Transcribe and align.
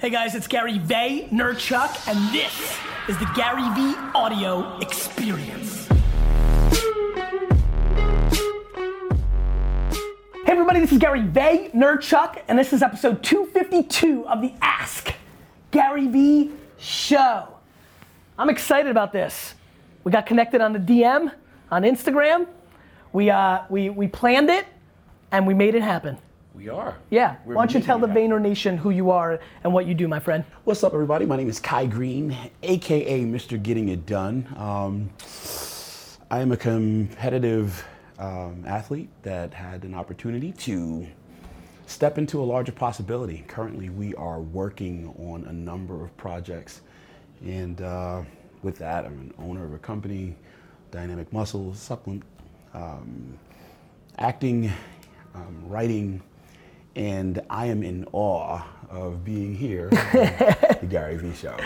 Hey 0.00 0.08
guys, 0.08 0.34
it's 0.34 0.46
Gary 0.46 0.78
Vaynerchuk, 0.78 2.08
and 2.08 2.34
this 2.34 2.78
is 3.06 3.18
the 3.18 3.30
Gary 3.36 3.68
Vee 3.74 3.94
Audio 4.14 4.78
Experience. 4.78 5.86
Hey 10.32 10.52
everybody, 10.52 10.80
this 10.80 10.92
is 10.92 10.96
Gary 10.96 11.20
Vaynerchuk, 11.20 12.42
and 12.48 12.58
this 12.58 12.72
is 12.72 12.82
episode 12.82 13.22
252 13.22 14.26
of 14.26 14.40
the 14.40 14.54
Ask 14.62 15.12
Gary 15.70 16.06
Vee 16.06 16.50
Show. 16.78 17.48
I'm 18.38 18.48
excited 18.48 18.90
about 18.90 19.12
this. 19.12 19.54
We 20.04 20.12
got 20.12 20.24
connected 20.24 20.62
on 20.62 20.72
the 20.72 20.78
DM 20.78 21.30
on 21.70 21.82
Instagram. 21.82 22.46
We 23.12 23.28
uh, 23.28 23.64
we 23.68 23.90
we 23.90 24.08
planned 24.08 24.48
it, 24.48 24.64
and 25.30 25.46
we 25.46 25.52
made 25.52 25.74
it 25.74 25.82
happen. 25.82 26.16
We 26.54 26.68
are. 26.68 26.98
Yeah. 27.10 27.36
We're 27.44 27.54
Why 27.54 27.66
don't 27.66 27.74
you 27.74 27.80
tell 27.80 27.98
the 27.98 28.08
it. 28.08 28.14
Vayner 28.14 28.40
Nation 28.40 28.76
who 28.76 28.90
you 28.90 29.10
are 29.10 29.40
and 29.64 29.72
what 29.72 29.86
you 29.86 29.94
do, 29.94 30.08
my 30.08 30.18
friend? 30.18 30.44
What's 30.64 30.82
up, 30.82 30.92
everybody? 30.92 31.24
My 31.24 31.36
name 31.36 31.48
is 31.48 31.60
Kai 31.60 31.86
Greene, 31.86 32.36
aka 32.62 33.20
Mr. 33.24 33.62
Getting 33.62 33.88
It 33.88 34.04
Done. 34.04 34.46
Um, 34.56 35.10
I 36.30 36.40
am 36.40 36.52
a 36.52 36.56
competitive 36.56 37.84
um, 38.18 38.64
athlete 38.66 39.08
that 39.22 39.54
had 39.54 39.84
an 39.84 39.94
opportunity 39.94 40.52
to 40.52 41.06
step 41.86 42.18
into 42.18 42.40
a 42.40 42.44
larger 42.44 42.72
possibility. 42.72 43.44
Currently, 43.48 43.88
we 43.90 44.14
are 44.16 44.40
working 44.40 45.14
on 45.18 45.44
a 45.48 45.52
number 45.52 46.04
of 46.04 46.16
projects, 46.16 46.82
and 47.44 47.80
uh, 47.80 48.22
with 48.62 48.76
that, 48.78 49.06
I'm 49.06 49.12
an 49.12 49.34
owner 49.38 49.64
of 49.64 49.72
a 49.72 49.78
company, 49.78 50.36
Dynamic 50.90 51.32
Muscle 51.32 51.74
Supplement, 51.74 52.22
um, 52.74 53.38
acting, 54.18 54.70
um, 55.34 55.64
writing, 55.66 56.22
and 56.96 57.40
I 57.48 57.66
am 57.66 57.82
in 57.82 58.06
awe 58.12 58.62
of 58.90 59.24
being 59.24 59.54
here 59.54 59.88
at 60.12 60.80
the 60.80 60.86
Gary 60.86 61.16
Vee 61.16 61.34
Show. 61.34 61.56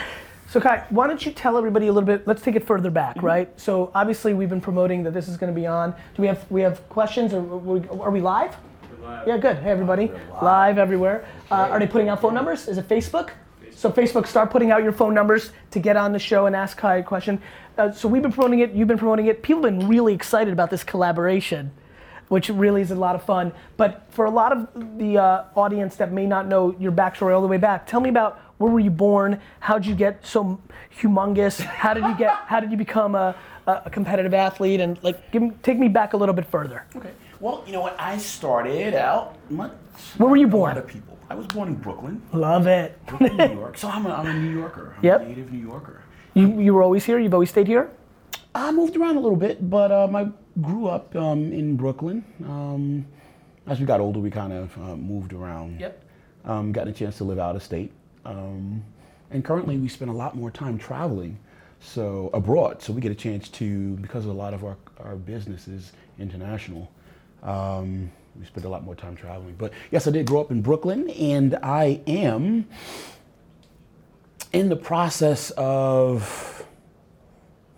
So 0.50 0.60
Kai, 0.60 0.84
why 0.90 1.06
don't 1.06 1.24
you 1.24 1.32
tell 1.32 1.56
everybody 1.56 1.86
a 1.88 1.92
little 1.92 2.06
bit? 2.06 2.26
Let's 2.26 2.42
take 2.42 2.54
it 2.54 2.66
further 2.66 2.90
back, 2.90 3.16
Mm-hmm. 3.16 3.26
right? 3.26 3.60
So 3.60 3.90
obviously 3.94 4.34
we've 4.34 4.50
been 4.50 4.60
promoting 4.60 5.02
that 5.04 5.12
this 5.14 5.26
is 5.28 5.36
going 5.36 5.52
to 5.52 5.58
be 5.58 5.66
on. 5.66 5.90
Do 6.14 6.22
we 6.22 6.28
have 6.28 6.48
we 6.50 6.60
have 6.62 6.86
questions 6.88 7.32
or 7.32 7.40
are 7.40 8.10
we 8.10 8.20
live? 8.20 8.56
Yeah, 9.26 9.36
good. 9.36 9.58
Hey 9.58 9.70
everybody, 9.70 10.10
live. 10.40 10.78
everywhere. 10.78 11.26
Uh, 11.50 11.54
are 11.70 11.78
they 11.78 11.86
putting 11.86 12.08
out 12.08 12.20
phone 12.22 12.34
numbers? 12.34 12.68
Is 12.68 12.78
it 12.78 12.88
Facebook? 12.88 13.30
So 13.70 13.90
Facebook, 13.90 14.26
start 14.26 14.50
putting 14.50 14.70
out 14.70 14.82
your 14.82 14.92
phone 14.92 15.12
numbers 15.12 15.50
to 15.72 15.78
get 15.80 15.96
on 15.96 16.12
the 16.12 16.18
show 16.18 16.46
and 16.46 16.54
ask 16.56 16.76
Kai 16.78 16.98
a 16.98 17.02
question. 17.02 17.40
Uh, 17.76 17.90
so 17.90 18.06
we've 18.08 18.22
been 18.22 18.32
promoting 18.32 18.60
it. 18.60 18.70
You've 18.72 18.88
been 18.88 18.96
promoting 18.98 19.26
it. 19.26 19.42
People 19.42 19.64
have 19.64 19.78
been 19.78 19.88
really 19.88 20.14
excited 20.14 20.52
about 20.52 20.70
this 20.70 20.84
collaboration. 20.84 21.72
Which 22.28 22.48
really 22.48 22.80
is 22.80 22.90
a 22.90 22.94
lot 22.94 23.14
of 23.14 23.22
fun. 23.22 23.52
But 23.76 24.06
for 24.10 24.24
a 24.24 24.30
lot 24.30 24.52
of 24.52 24.98
the 24.98 25.18
uh, 25.18 25.44
audience 25.54 25.96
that 25.96 26.10
may 26.12 26.26
not 26.26 26.46
know 26.46 26.74
your 26.78 26.92
backstory 26.92 27.34
all 27.34 27.42
the 27.42 27.46
way 27.48 27.58
back, 27.58 27.86
tell 27.86 28.00
me 28.00 28.08
about 28.08 28.40
where 28.58 28.70
were 28.70 28.80
you 28.80 28.90
born? 28.90 29.40
How 29.60 29.78
did 29.78 29.86
you 29.86 29.94
get 29.94 30.24
so 30.26 30.60
humongous? 31.00 31.60
How 31.60 31.92
did 31.94 32.04
you 32.04 32.16
get? 32.16 32.30
How 32.46 32.60
did 32.60 32.70
you 32.70 32.76
become 32.76 33.14
a, 33.14 33.34
a 33.66 33.90
competitive 33.90 34.32
athlete? 34.32 34.80
And 34.80 34.98
like, 35.02 35.30
give 35.32 35.42
me, 35.42 35.52
take 35.62 35.78
me 35.78 35.88
back 35.88 36.12
a 36.14 36.16
little 36.16 36.34
bit 36.34 36.46
further. 36.46 36.84
Okay. 36.96 37.10
Well, 37.40 37.62
you 37.66 37.72
know 37.72 37.82
what? 37.82 37.96
I 38.00 38.16
started 38.18 38.94
out 38.94 39.36
much. 39.50 39.72
Where 40.16 40.28
were 40.30 40.36
you 40.36 40.46
born? 40.48 40.72
A 40.72 40.74
lot 40.76 40.84
of 40.84 40.88
people. 40.90 41.18
I 41.28 41.34
was 41.34 41.46
born 41.48 41.68
in 41.68 41.74
Brooklyn, 41.74 42.22
Love 42.32 42.66
it. 42.66 42.98
Brooklyn, 43.06 43.36
New 43.36 43.54
York. 43.60 43.76
So 43.78 43.88
I'm 43.88 44.06
a, 44.06 44.10
I'm 44.10 44.26
a 44.26 44.32
New 44.34 44.50
Yorker. 44.58 44.94
I'm 44.98 45.04
Yep. 45.04 45.20
a 45.20 45.24
native 45.24 45.52
New 45.52 45.58
Yorker. 45.66 46.02
You 46.34 46.60
you 46.60 46.74
were 46.74 46.82
always 46.82 47.04
here. 47.04 47.18
You've 47.18 47.34
always 47.34 47.50
stayed 47.50 47.66
here. 47.66 47.90
I 48.54 48.70
moved 48.72 48.96
around 48.96 49.16
a 49.16 49.20
little 49.20 49.36
bit, 49.36 49.68
but 49.68 49.90
um, 49.90 50.14
I 50.14 50.28
grew 50.60 50.86
up 50.86 51.14
um, 51.16 51.52
in 51.52 51.76
Brooklyn. 51.76 52.24
Um, 52.44 53.06
as 53.66 53.80
we 53.80 53.86
got 53.86 54.00
older, 54.00 54.20
we 54.20 54.30
kind 54.30 54.52
of 54.52 54.76
uh, 54.78 54.96
moved 54.96 55.32
around. 55.32 55.80
Yep. 55.80 56.04
Um, 56.44 56.72
got 56.72 56.88
a 56.88 56.92
chance 56.92 57.16
to 57.18 57.24
live 57.24 57.38
out 57.38 57.56
of 57.56 57.62
state. 57.62 57.90
Um, 58.24 58.84
and 59.30 59.44
currently, 59.44 59.78
we 59.78 59.88
spend 59.88 60.10
a 60.10 60.14
lot 60.14 60.36
more 60.36 60.50
time 60.50 60.78
traveling, 60.78 61.38
so 61.80 62.30
abroad. 62.34 62.82
So 62.82 62.92
we 62.92 63.00
get 63.00 63.10
a 63.10 63.16
chance 63.16 63.48
to, 63.50 63.96
because 63.96 64.26
a 64.26 64.32
lot 64.32 64.54
of 64.54 64.64
our, 64.64 64.76
our 65.00 65.16
business 65.16 65.66
is 65.66 65.92
international, 66.18 66.90
um, 67.42 68.10
we 68.38 68.44
spend 68.46 68.66
a 68.66 68.68
lot 68.68 68.84
more 68.84 68.94
time 68.94 69.16
traveling. 69.16 69.54
But 69.56 69.72
yes, 69.90 70.06
I 70.06 70.10
did 70.10 70.26
grow 70.26 70.40
up 70.40 70.50
in 70.50 70.60
Brooklyn, 70.60 71.08
and 71.10 71.56
I 71.62 72.00
am 72.06 72.66
in 74.52 74.68
the 74.68 74.76
process 74.76 75.50
of 75.52 76.64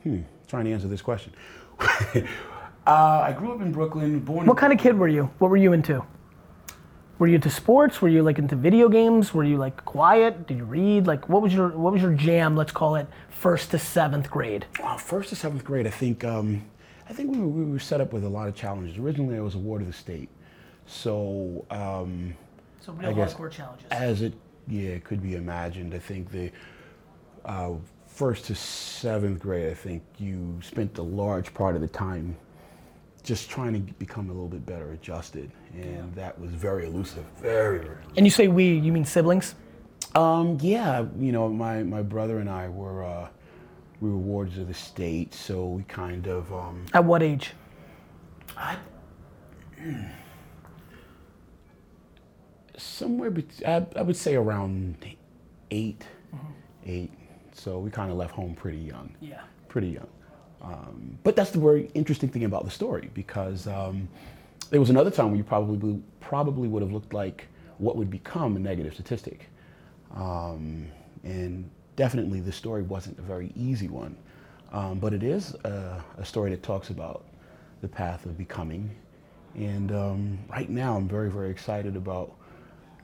hmm, 0.03 0.21
trying 0.49 0.65
to 0.67 0.73
answer 0.73 0.89
this 0.89 1.03
question. 1.03 1.33
uh, 2.87 3.25
I 3.27 3.33
grew 3.33 3.53
up 3.55 3.61
in 3.61 3.73
Brooklyn, 3.73 4.21
born. 4.21 4.47
What 4.47 4.57
kind 4.57 4.73
of 4.73 4.79
kid 4.79 4.97
were 4.97 5.09
you? 5.09 5.25
What 5.39 5.51
were 5.51 5.57
you 5.57 5.73
into? 5.73 6.05
Were 7.19 7.27
you 7.27 7.37
into 7.37 7.49
sports? 7.51 8.03
Were 8.03 8.09
you 8.09 8.23
like 8.23 8.39
into 8.39 8.57
video 8.57 8.89
games? 8.89 9.33
Were 9.33 9.45
you 9.45 9.57
like 9.57 9.85
quiet? 9.87 10.47
Did 10.47 10.59
you 10.59 10.65
read? 10.65 11.07
Like 11.07 11.29
what 11.29 11.41
was 11.43 11.55
your 11.55 11.71
what 11.71 11.93
was 11.95 12.03
your 12.03 12.13
jam? 12.13 12.57
Let's 12.57 12.73
call 12.73 12.97
it 12.97 13.07
first 13.31 13.71
to 13.71 13.79
seventh 13.79 14.31
grade. 14.31 14.67
Wow, 14.81 14.99
first 14.99 15.31
to 15.31 15.37
seventh 15.37 15.65
grade, 15.65 15.87
I 15.87 15.91
think 15.91 16.25
um, 16.25 16.63
I 17.09 17.15
think 17.15 17.31
we 17.33 17.39
were, 17.41 17.47
we 17.49 17.65
were 17.73 17.79
set 17.79 18.01
up 18.03 18.13
with 18.13 18.25
a 18.25 18.29
lot 18.29 18.49
of 18.49 18.55
challenges. 18.55 18.99
Originally, 18.99 19.37
I 19.37 19.41
was 19.41 19.55
a 19.55 19.59
ward 19.59 19.81
of 19.81 19.87
the 19.87 19.95
state, 19.95 20.29
so 20.87 21.65
um, 21.71 22.35
So 22.81 22.95
I 23.03 23.13
guess 23.15 23.35
challenges. 23.35 23.87
as 23.91 24.21
it 24.21 24.35
yeah 24.69 24.99
could 24.99 25.23
be 25.23 25.37
imagined, 25.37 25.95
I 25.95 25.99
think 25.99 26.31
the 26.31 26.53
uh, 27.47 27.73
first 28.07 28.45
to 28.47 28.55
seventh 28.55 29.41
grade, 29.41 29.71
I 29.71 29.75
think 29.75 30.03
you 30.19 30.59
spent 30.63 30.99
a 30.99 31.03
large 31.03 31.55
part 31.55 31.77
of 31.77 31.81
the 31.81 31.89
time 31.89 32.37
just 33.27 33.51
trying 33.51 33.73
to 33.75 33.93
become 33.95 34.31
a 34.31 34.33
little 34.33 34.49
bit 34.49 34.65
better 34.65 34.93
adjusted, 34.93 35.51
and 35.75 36.15
that 36.15 36.39
was 36.41 36.53
very 36.53 36.87
elusive, 36.87 37.25
very 37.37 37.79
very. 37.81 37.99
And 38.17 38.25
you 38.25 38.31
say 38.31 38.49
we, 38.49 38.79
you 38.79 38.93
mean 38.93 39.05
siblings? 39.05 39.55
Um, 40.15 40.57
yeah, 40.63 41.05
you 41.19 41.33
know, 41.33 41.49
my, 41.49 41.83
my 41.83 42.03
brother 42.03 42.39
and 42.39 42.49
I 42.49 42.69
were 42.69 43.05
uh, 43.05 43.29
we 44.01 44.09
were 44.11 44.17
wards 44.17 44.57
of 44.59 44.69
the 44.69 44.75
state, 44.75 45.35
so 45.35 45.67
we 45.67 45.83
kind 45.83 46.27
of 46.29 46.53
um, 46.53 46.87
At 46.95 47.05
what 47.05 47.23
age? 47.23 47.53
I, 48.57 48.77
somewhere 52.77 53.31
bet- 53.31 53.63
I, 53.67 53.87
I 53.99 54.03
would 54.03 54.17
say 54.17 54.37
around 54.37 54.97
8 55.71 56.07
eight. 56.87 57.11
So 57.53 57.79
we 57.79 57.91
kind 57.91 58.11
of 58.11 58.17
left 58.17 58.33
home 58.35 58.55
pretty 58.55 58.79
young. 58.79 59.15
Yeah. 59.21 59.41
pretty 59.69 59.89
young. 59.89 60.07
Um, 60.63 61.19
but 61.23 61.37
that's 61.37 61.51
the 61.51 61.59
very 61.59 61.91
interesting 61.95 62.29
thing 62.29 62.45
about 62.45 62.65
the 62.65 62.71
story 62.71 63.11
because 63.15 63.67
um, 63.67 64.09
there 64.71 64.81
was 64.81 64.91
another 64.91 65.11
time 65.11 65.29
where 65.29 65.37
you 65.37 65.45
probably 65.45 66.01
probably 66.21 66.67
would 66.69 66.83
have 66.83 66.93
looked 66.93 67.13
like 67.13 67.47
what 67.79 67.97
would 67.97 68.11
become 68.11 68.57
a 68.57 68.59
negative 68.59 68.95
statistic, 68.95 69.49
um, 70.15 70.89
and 71.23 71.69
definitely 71.95 72.41
the 72.41 72.53
story 72.53 72.83
wasn't 72.83 73.19
a 73.19 73.23
very 73.23 73.53
easy 73.55 73.89
one, 73.89 74.17
um, 74.73 74.99
but 74.99 75.13
it 75.13 75.23
is 75.23 75.55
a, 75.65 76.03
a 76.19 76.25
story 76.25 76.51
that 76.51 76.63
talks 76.63 76.91
about 76.91 77.25
the 77.83 77.89
path 77.89 78.25
of 78.25 78.37
becoming, 78.37 78.91
and 79.55 79.93
um, 79.93 80.39
right 80.49 80.71
now 80.71 80.97
I'm 80.97 81.07
very 81.07 81.31
very 81.31 81.51
excited 81.51 81.97
about 81.97 82.35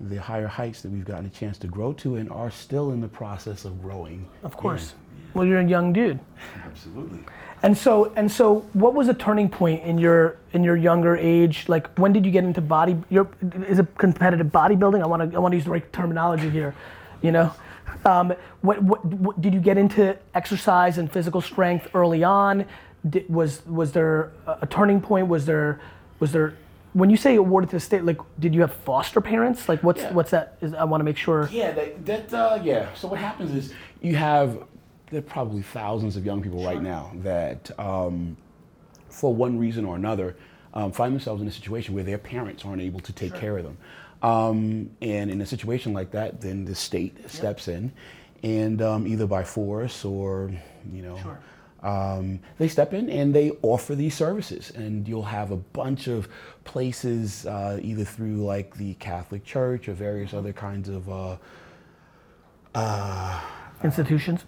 the 0.01 0.17
higher 0.17 0.47
heights 0.47 0.83
that 0.83 0.91
we've 0.91 1.05
gotten 1.05 1.27
a 1.27 1.31
chance 1.31 1.59
to 1.59 1.67
grow 1.67 1.93
to 1.95 2.17
and 2.17 2.31
are 2.31 2.51
still 2.51 2.93
in 2.93 3.01
the 3.01 3.09
process 3.09 3.65
of 3.65 3.81
growing. 3.81 4.29
Of 4.43 4.57
course. 4.57 4.95
Well, 5.35 5.47
you're 5.47 5.61
a 5.61 5.67
young 5.67 5.93
dude. 5.93 6.19
Absolutely. 6.65 7.21
And 7.63 7.79
so 7.79 8.13
and 8.17 8.31
so 8.31 8.61
what 8.73 8.95
was 8.95 9.09
a 9.09 9.15
turning 9.15 9.49
point 9.49 9.83
in 9.85 9.97
your 9.97 10.37
in 10.53 10.65
your 10.65 10.77
younger 10.77 11.17
age? 11.17 11.69
Like 11.69 11.89
when 11.97 12.13
did 12.13 12.27
you 12.27 12.33
get 12.33 12.45
into 12.45 12.61
body 12.61 12.97
your 13.09 13.29
is 13.69 13.79
it 13.79 13.87
competitive 13.99 14.49
bodybuilding? 14.49 15.03
I 15.03 15.07
want 15.07 15.31
to 15.31 15.37
I 15.37 15.41
want 15.41 15.53
to 15.53 15.57
use 15.57 15.65
the 15.65 15.71
right 15.71 15.93
terminology 15.93 16.51
here, 16.51 16.75
you 17.23 17.31
know? 17.31 17.53
Um, 18.05 18.35
what, 18.63 18.83
what, 18.83 19.05
what 19.05 19.41
did 19.41 19.55
you 19.55 19.61
get 19.61 19.79
into 19.79 20.17
exercise 20.35 20.99
and 20.99 21.13
physical 21.13 21.41
strength 21.41 21.89
early 21.95 22.25
on? 22.25 22.65
Did, 23.09 23.29
was 23.29 23.65
was 23.67 23.93
there 23.93 24.33
a 24.47 24.59
a 24.63 24.67
turning 24.67 25.01
point? 25.01 25.29
Was 25.29 25.47
there 25.47 25.81
was 26.19 26.33
there 26.33 26.55
when 26.93 27.09
you 27.11 27.17
say 27.17 27.37
awarded 27.37 27.71
to 27.71 27.77
the 27.77 27.81
state, 27.81 28.05
like, 28.05 28.19
did 28.39 28.55
you 28.55 28.61
have 28.61 28.73
foster 28.73 29.21
parents? 29.21 29.69
Like, 29.69 29.83
what's 29.83 30.03
Yeah. 30.03 30.13
what's 30.13 30.31
that? 30.31 30.57
Is, 30.61 30.75
I 30.75 30.85
want 30.85 31.01
to 31.01 31.05
make 31.05 31.17
sure. 31.17 31.49
Yeah, 31.51 31.71
that, 31.73 32.07
that 32.07 32.35
uh, 32.35 32.59
yeah. 32.63 32.93
So 32.95 33.09
what 33.09 33.19
happens 33.19 33.55
is 33.55 33.73
you 34.01 34.17
have 34.17 34.65
there 35.11 35.19
are 35.19 35.23
probably 35.23 35.63
thousands 35.63 36.17
of 36.17 36.25
young 36.25 36.43
people 36.43 36.65
right 36.65 36.83
now 36.83 37.13
that, 37.17 37.71
um, 37.79 38.37
for 39.11 39.35
one 39.35 39.59
reason 39.59 39.85
or 39.85 39.95
another, 39.95 40.37
um, 40.73 40.91
find 40.91 41.13
themselves 41.15 41.43
in 41.43 41.49
a 41.49 41.53
situation 41.53 41.95
where 41.95 42.05
their 42.05 42.17
parents 42.17 42.65
aren't 42.65 42.81
able 42.81 43.01
to 43.01 43.13
take 43.13 43.35
care 43.35 43.59
of 43.59 43.65
them. 43.65 43.77
Um, 44.23 44.91
and 45.03 45.31
in 45.31 45.41
a 45.43 45.47
situation 45.47 45.93
like 45.93 46.13
that, 46.13 46.41
then 46.41 46.65
the 46.65 46.75
state 46.75 47.31
steps 47.31 47.69
in, 47.69 47.93
and 48.43 48.81
um, 48.81 49.07
either 49.07 49.27
by 49.27 49.45
force 49.45 50.05
or 50.05 50.51
you 50.91 51.03
know. 51.03 51.19
Sure. 51.19 51.39
Um, 51.83 52.41
they 52.59 52.69
step 52.69 52.95
in 52.95 53.11
and 53.11 53.35
they 53.35 53.51
offer 53.63 53.95
these 53.95 54.15
services, 54.15 54.71
and 54.71 55.09
you'll 55.09 55.25
have 55.25 55.51
a 55.51 55.57
bunch 55.57 56.07
of 56.07 56.29
places, 56.65 57.45
uh, 57.47 57.79
either 57.83 58.05
through 58.05 58.37
like 58.37 58.77
the 58.77 58.95
Catholic 58.95 59.45
Church 59.45 59.89
or 59.89 59.93
various 59.95 60.33
other 60.33 60.53
kinds 60.53 60.89
of 60.89 61.11
uh, 61.11 61.37
Institutions. 63.85 64.45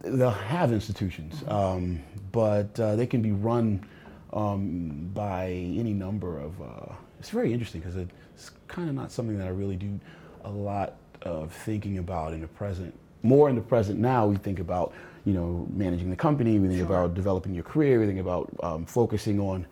they'll 0.00 0.30
have 0.30 0.72
institutions, 0.72 1.44
um, 1.48 2.00
but 2.32 2.78
uh, 2.80 2.96
they 2.96 3.06
can 3.06 3.22
be 3.22 3.32
run 3.32 3.86
um, 4.32 5.10
by 5.14 5.46
any 5.46 5.92
number 5.92 6.38
of. 6.38 6.60
Uh, 6.60 6.92
it's 7.20 7.30
very 7.30 7.52
interesting 7.52 7.80
because 7.80 7.96
it's 7.96 8.50
kind 8.68 8.88
of 8.88 8.94
not 8.94 9.12
something 9.12 9.38
that 9.38 9.46
I 9.46 9.50
really 9.50 9.76
do 9.76 9.98
a 10.44 10.50
lot 10.50 10.96
of 11.22 11.52
thinking 11.52 11.98
about 11.98 12.32
in 12.34 12.40
the 12.40 12.48
present, 12.48 12.94
more 13.22 13.48
in 13.48 13.54
the 13.54 13.62
present 13.62 13.98
now, 13.98 14.26
we 14.26 14.36
think 14.36 14.58
about, 14.58 14.92
you 15.24 15.32
know, 15.32 15.66
managing 15.72 16.10
the 16.10 16.16
company, 16.16 16.58
we 16.58 16.68
think 16.68 16.80
sure. 16.80 16.86
about 16.86 17.14
developing 17.14 17.54
your 17.54 17.64
career, 17.64 18.00
we 18.00 18.06
think 18.06 18.20
about 18.20 18.50
um, 18.62 18.84
focusing 18.84 19.40
on. 19.40 19.66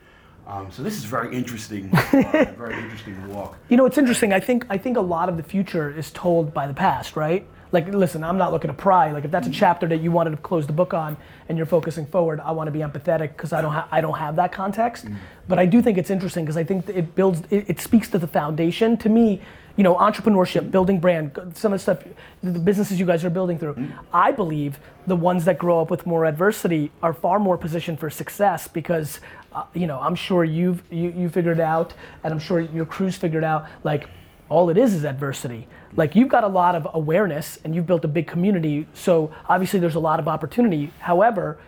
Um, 0.47 0.71
so 0.73 0.83
this 0.83 0.97
is 0.97 1.05
very 1.05 1.35
interesting, 1.37 1.91
uh, 1.95 2.53
very 2.57 2.75
interesting 2.75 3.29
walk. 3.29 3.57
You 3.69 3.77
know, 3.77 3.87
it's 3.87 3.99
interesting. 3.99 4.33
I 4.33 4.41
think 4.41 4.67
I 4.71 4.79
think 4.79 4.97
a 4.97 5.01
lot 5.01 5.29
of 5.29 5.37
the 5.37 5.43
future 5.43 5.97
is 5.97 6.11
told 6.11 6.53
by 6.53 6.67
the 6.67 6.75
past, 6.75 7.17
right? 7.17 7.47
like 7.73 7.89
listen 7.89 8.23
i'm 8.23 8.39
not 8.39 8.53
looking 8.53 8.69
to 8.69 8.75
pry 8.75 9.11
like 9.11 9.25
if 9.25 9.31
that's 9.31 9.47
a 9.47 9.51
mm-hmm. 9.51 9.59
chapter 9.59 9.89
that 9.89 10.01
you 10.01 10.13
wanted 10.13 10.31
to 10.31 10.37
close 10.37 10.67
the 10.67 10.73
book 10.73 10.95
on 10.95 11.17
and 11.49 11.59
you're 11.59 11.67
focusing 11.67 12.07
forward 12.07 12.39
i 12.41 12.53
want 12.53 12.69
to 12.69 12.71
be 12.71 12.81
empathetic 12.81 13.29
because 13.29 13.53
i 13.53 13.61
don't 13.61 13.73
have 13.73 13.89
i 13.91 14.01
don't 14.01 14.19
have 14.19 14.37
that 14.37 14.53
context 14.53 15.07
mm. 15.07 15.17
but 15.49 15.59
i 15.59 15.67
do 15.67 15.83
think 15.83 15.99
it's 15.99 16.11
interesting 16.11 16.45
because 16.45 16.57
i 16.57 16.63
think 16.63 16.89
it 16.89 17.15
builds 17.15 17.43
it, 17.51 17.69
it, 17.69 17.81
speaks 17.81 18.09
to 18.09 18.19
the 18.19 18.27
foundation 18.27 18.97
to 18.97 19.09
me 19.09 19.41
you 19.77 19.85
know 19.85 19.95
entrepreneurship 19.97 20.71
building 20.71 20.99
brand 21.01 21.33
some 21.55 21.73
of 21.73 21.79
the 21.79 21.83
stuff 21.83 22.05
the 22.43 22.59
businesses 22.59 22.99
you 23.01 23.07
guys 23.07 23.25
are 23.25 23.31
building 23.31 23.59
through. 23.59 23.75
Mm. 23.75 23.93
i 24.13 24.31
believe 24.31 24.79
the 25.07 25.17
ones 25.17 25.45
that 25.45 25.59
grow 25.59 25.81
up 25.81 25.91
with 25.91 26.07
more 26.07 26.25
adversity 26.25 26.91
are 27.03 27.13
far 27.13 27.39
more 27.39 27.57
positioned 27.57 27.99
for 27.99 28.11
success 28.11 28.69
because 28.69 29.21
uh, 29.53 29.65
you 29.75 29.87
know 29.87 29.99
i'm 30.01 30.15
sure 30.15 30.45
you've 30.45 30.83
you, 30.91 31.11
you 31.17 31.29
figured 31.29 31.61
out 31.61 31.95
and 32.25 32.33
i'm 32.33 32.41
sure 32.41 32.61
your 32.61 32.87
crew's 32.87 33.17
figured 33.17 33.45
out 33.45 33.67
like 33.85 34.09
all 34.53 34.69
it 34.69 34.77
is 34.77 34.93
is 34.93 35.05
adversity. 35.05 35.67
Like 35.97 36.15
you've 36.15 36.29
got 36.29 36.45
a 36.45 36.49
lot 36.49 36.75
of 36.75 36.87
awareness 36.93 37.59
and 37.65 37.75
you've 37.75 37.87
built 37.87 38.05
a 38.05 38.09
big 38.09 38.27
community 38.27 38.87
so 38.93 39.33
obviously 39.49 39.81
there's 39.81 39.95
a 39.95 40.01
lot 40.01 40.21
of 40.21 40.29
opportunity. 40.29 40.93
However 40.99 41.59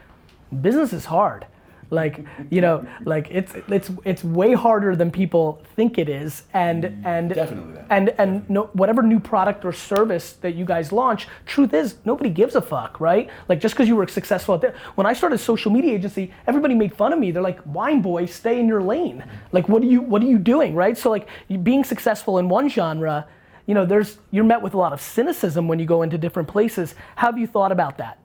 business 0.61 0.93
is 0.93 1.07
hard 1.07 1.47
like 1.91 2.25
you 2.51 2.61
know 2.61 2.87
like 3.05 3.29
it's 3.31 3.55
it's 3.69 3.91
it's 4.05 4.25
way 4.25 4.55
harder 4.55 4.97
than 4.97 5.11
people 5.11 5.63
think 5.77 5.99
it 5.99 6.09
is 6.09 6.45
and 6.53 6.85
mm, 6.85 7.07
and 7.07 7.35
definitely 7.35 7.75
that. 7.75 7.87
and 7.91 8.09
and 8.19 8.49
no, 8.51 8.65
whatever 8.73 9.03
new 9.03 9.21
product 9.21 9.65
or 9.65 9.73
service 9.73 10.35
that 10.35 10.55
you 10.55 10.65
guys 10.65 10.93
launch 10.93 11.29
truth 11.47 11.73
is 11.75 11.97
nobody 12.05 12.31
gives 12.31 12.55
a 12.55 12.63
fuck 12.63 13.01
right 13.01 13.31
like 13.49 13.61
just 13.61 13.75
because 13.75 13.89
you 13.89 13.97
were 13.97 14.07
successful 14.07 14.55
at 14.55 14.61
that 14.61 14.75
when 14.97 15.07
i 15.07 15.13
started 15.13 15.39
social 15.39 15.71
media 15.71 15.95
agency 15.95 16.33
everybody 16.47 16.75
made 16.75 16.95
fun 16.95 17.13
of 17.13 17.19
me 17.19 17.31
they're 17.31 17.43
like 17.43 17.61
wine 17.67 18.01
boy 18.01 18.27
stay 18.27 18.59
in 18.59 18.67
your 18.67 18.83
lane 18.83 19.25
like 19.53 19.69
what 19.69 19.83
are 19.83 19.87
you 19.87 20.01
what 20.01 20.23
are 20.23 20.27
you 20.27 20.39
doing 20.39 20.75
right 20.75 20.97
so 20.97 21.11
like 21.11 21.29
being 21.63 21.85
successful 21.85 22.39
in 22.39 22.49
one 22.49 22.69
genre 22.69 23.27
you 23.67 23.75
know, 23.75 23.87
there's 23.87 24.19
you're 24.31 24.45
met 24.45 24.63
with 24.63 24.75
a 24.75 24.79
lot 24.79 24.93
of 24.93 25.01
cynicism 25.01 25.69
when 25.69 25.79
you 25.79 25.87
go 25.87 26.03
into 26.03 26.19
different 26.19 26.49
places. 26.49 26.95
How 27.17 27.29
have 27.29 27.39
you 27.39 27.47
thought 27.47 27.73
about 27.73 27.99
that? 27.99 28.19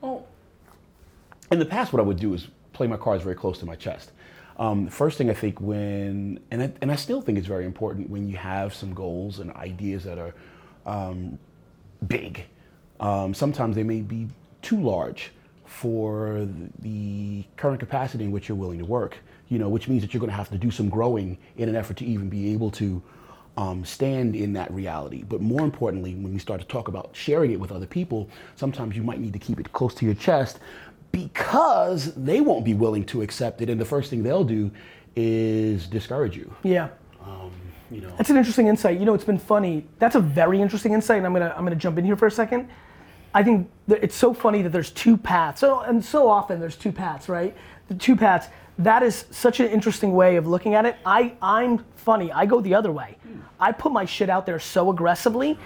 Well, 0.00 0.26
in 1.50 1.58
the 1.58 1.66
past, 1.66 1.92
what 1.92 2.00
I 2.00 2.04
would 2.04 2.18
do 2.18 2.34
is 2.34 2.46
play 2.80 2.86
my 2.86 2.96
cards 2.96 3.22
very 3.22 3.36
close 3.36 3.58
to 3.58 3.66
my 3.66 3.76
chest. 3.76 4.10
Um, 4.58 4.86
the 4.86 4.90
first 4.90 5.18
thing 5.18 5.28
I 5.28 5.34
think 5.34 5.60
when, 5.60 6.40
and 6.50 6.62
I, 6.62 6.72
and 6.80 6.90
I 6.90 6.96
still 6.96 7.20
think 7.20 7.36
it's 7.36 7.46
very 7.46 7.66
important 7.66 8.08
when 8.08 8.26
you 8.26 8.38
have 8.38 8.72
some 8.72 8.94
goals 8.94 9.38
and 9.38 9.52
ideas 9.52 10.02
that 10.04 10.16
are 10.16 10.34
um, 10.86 11.38
big. 12.08 12.46
Um, 12.98 13.34
sometimes 13.34 13.76
they 13.76 13.82
may 13.82 14.00
be 14.00 14.28
too 14.62 14.80
large 14.80 15.30
for 15.66 16.48
the 16.78 17.44
current 17.58 17.80
capacity 17.80 18.24
in 18.24 18.30
which 18.30 18.48
you're 18.48 18.56
willing 18.56 18.78
to 18.78 18.86
work. 18.86 19.18
You 19.50 19.58
know, 19.58 19.68
which 19.68 19.88
means 19.88 20.00
that 20.00 20.14
you're 20.14 20.20
going 20.20 20.30
to 20.30 20.36
have 20.36 20.50
to 20.50 20.56
do 20.56 20.70
some 20.70 20.88
growing 20.88 21.36
in 21.58 21.68
an 21.68 21.76
effort 21.76 21.98
to 21.98 22.06
even 22.06 22.30
be 22.30 22.54
able 22.54 22.70
to 22.72 23.02
um, 23.58 23.84
stand 23.84 24.34
in 24.34 24.54
that 24.54 24.72
reality. 24.72 25.22
But 25.22 25.42
more 25.42 25.62
importantly, 25.62 26.14
when 26.14 26.32
we 26.32 26.38
start 26.38 26.60
to 26.62 26.66
talk 26.66 26.88
about 26.88 27.10
sharing 27.12 27.50
it 27.50 27.60
with 27.60 27.72
other 27.72 27.86
people, 27.86 28.30
sometimes 28.56 28.96
you 28.96 29.02
might 29.02 29.20
need 29.20 29.34
to 29.34 29.38
keep 29.38 29.60
it 29.60 29.70
close 29.72 29.94
to 29.96 30.06
your 30.06 30.14
chest 30.14 30.60
because 31.12 32.14
they 32.14 32.40
won't 32.40 32.64
be 32.64 32.74
willing 32.74 33.04
to 33.06 33.22
accept 33.22 33.62
it. 33.62 33.70
And 33.70 33.80
the 33.80 33.84
first 33.84 34.10
thing 34.10 34.22
they'll 34.22 34.44
do 34.44 34.70
is 35.16 35.86
discourage 35.86 36.36
you. 36.36 36.54
Yeah. 36.62 36.88
Um, 37.24 37.50
you 37.90 38.00
know. 38.00 38.12
That's 38.16 38.30
an 38.30 38.36
interesting 38.36 38.68
insight. 38.68 38.98
You 38.98 39.06
know, 39.06 39.14
it's 39.14 39.24
been 39.24 39.38
funny. 39.38 39.86
That's 39.98 40.14
a 40.14 40.20
very 40.20 40.60
interesting 40.60 40.92
insight, 40.92 41.18
and 41.18 41.26
I'm 41.26 41.32
gonna 41.32 41.54
I'm 41.56 41.64
gonna 41.64 41.76
jump 41.76 41.98
in 41.98 42.04
here 42.04 42.16
for 42.16 42.26
a 42.26 42.30
second. 42.30 42.68
I 43.32 43.42
think 43.42 43.70
it's 43.88 44.16
so 44.16 44.34
funny 44.34 44.62
that 44.62 44.70
there's 44.70 44.90
two 44.90 45.16
paths. 45.16 45.60
So 45.60 45.80
and 45.80 46.04
so 46.04 46.28
often 46.28 46.60
there's 46.60 46.76
two 46.76 46.92
paths, 46.92 47.28
right? 47.28 47.56
The 47.88 47.94
two 47.94 48.16
paths. 48.16 48.48
That 48.78 49.02
is 49.02 49.26
such 49.30 49.60
an 49.60 49.66
interesting 49.66 50.14
way 50.14 50.36
of 50.36 50.46
looking 50.46 50.74
at 50.74 50.86
it. 50.86 50.96
I 51.04 51.34
I'm 51.42 51.84
funny. 51.96 52.32
I 52.32 52.46
go 52.46 52.60
the 52.60 52.74
other 52.74 52.92
way. 52.92 53.16
I 53.58 53.72
put 53.72 53.92
my 53.92 54.06
shit 54.06 54.30
out 54.30 54.46
there 54.46 54.58
so 54.58 54.90
aggressively 54.90 55.58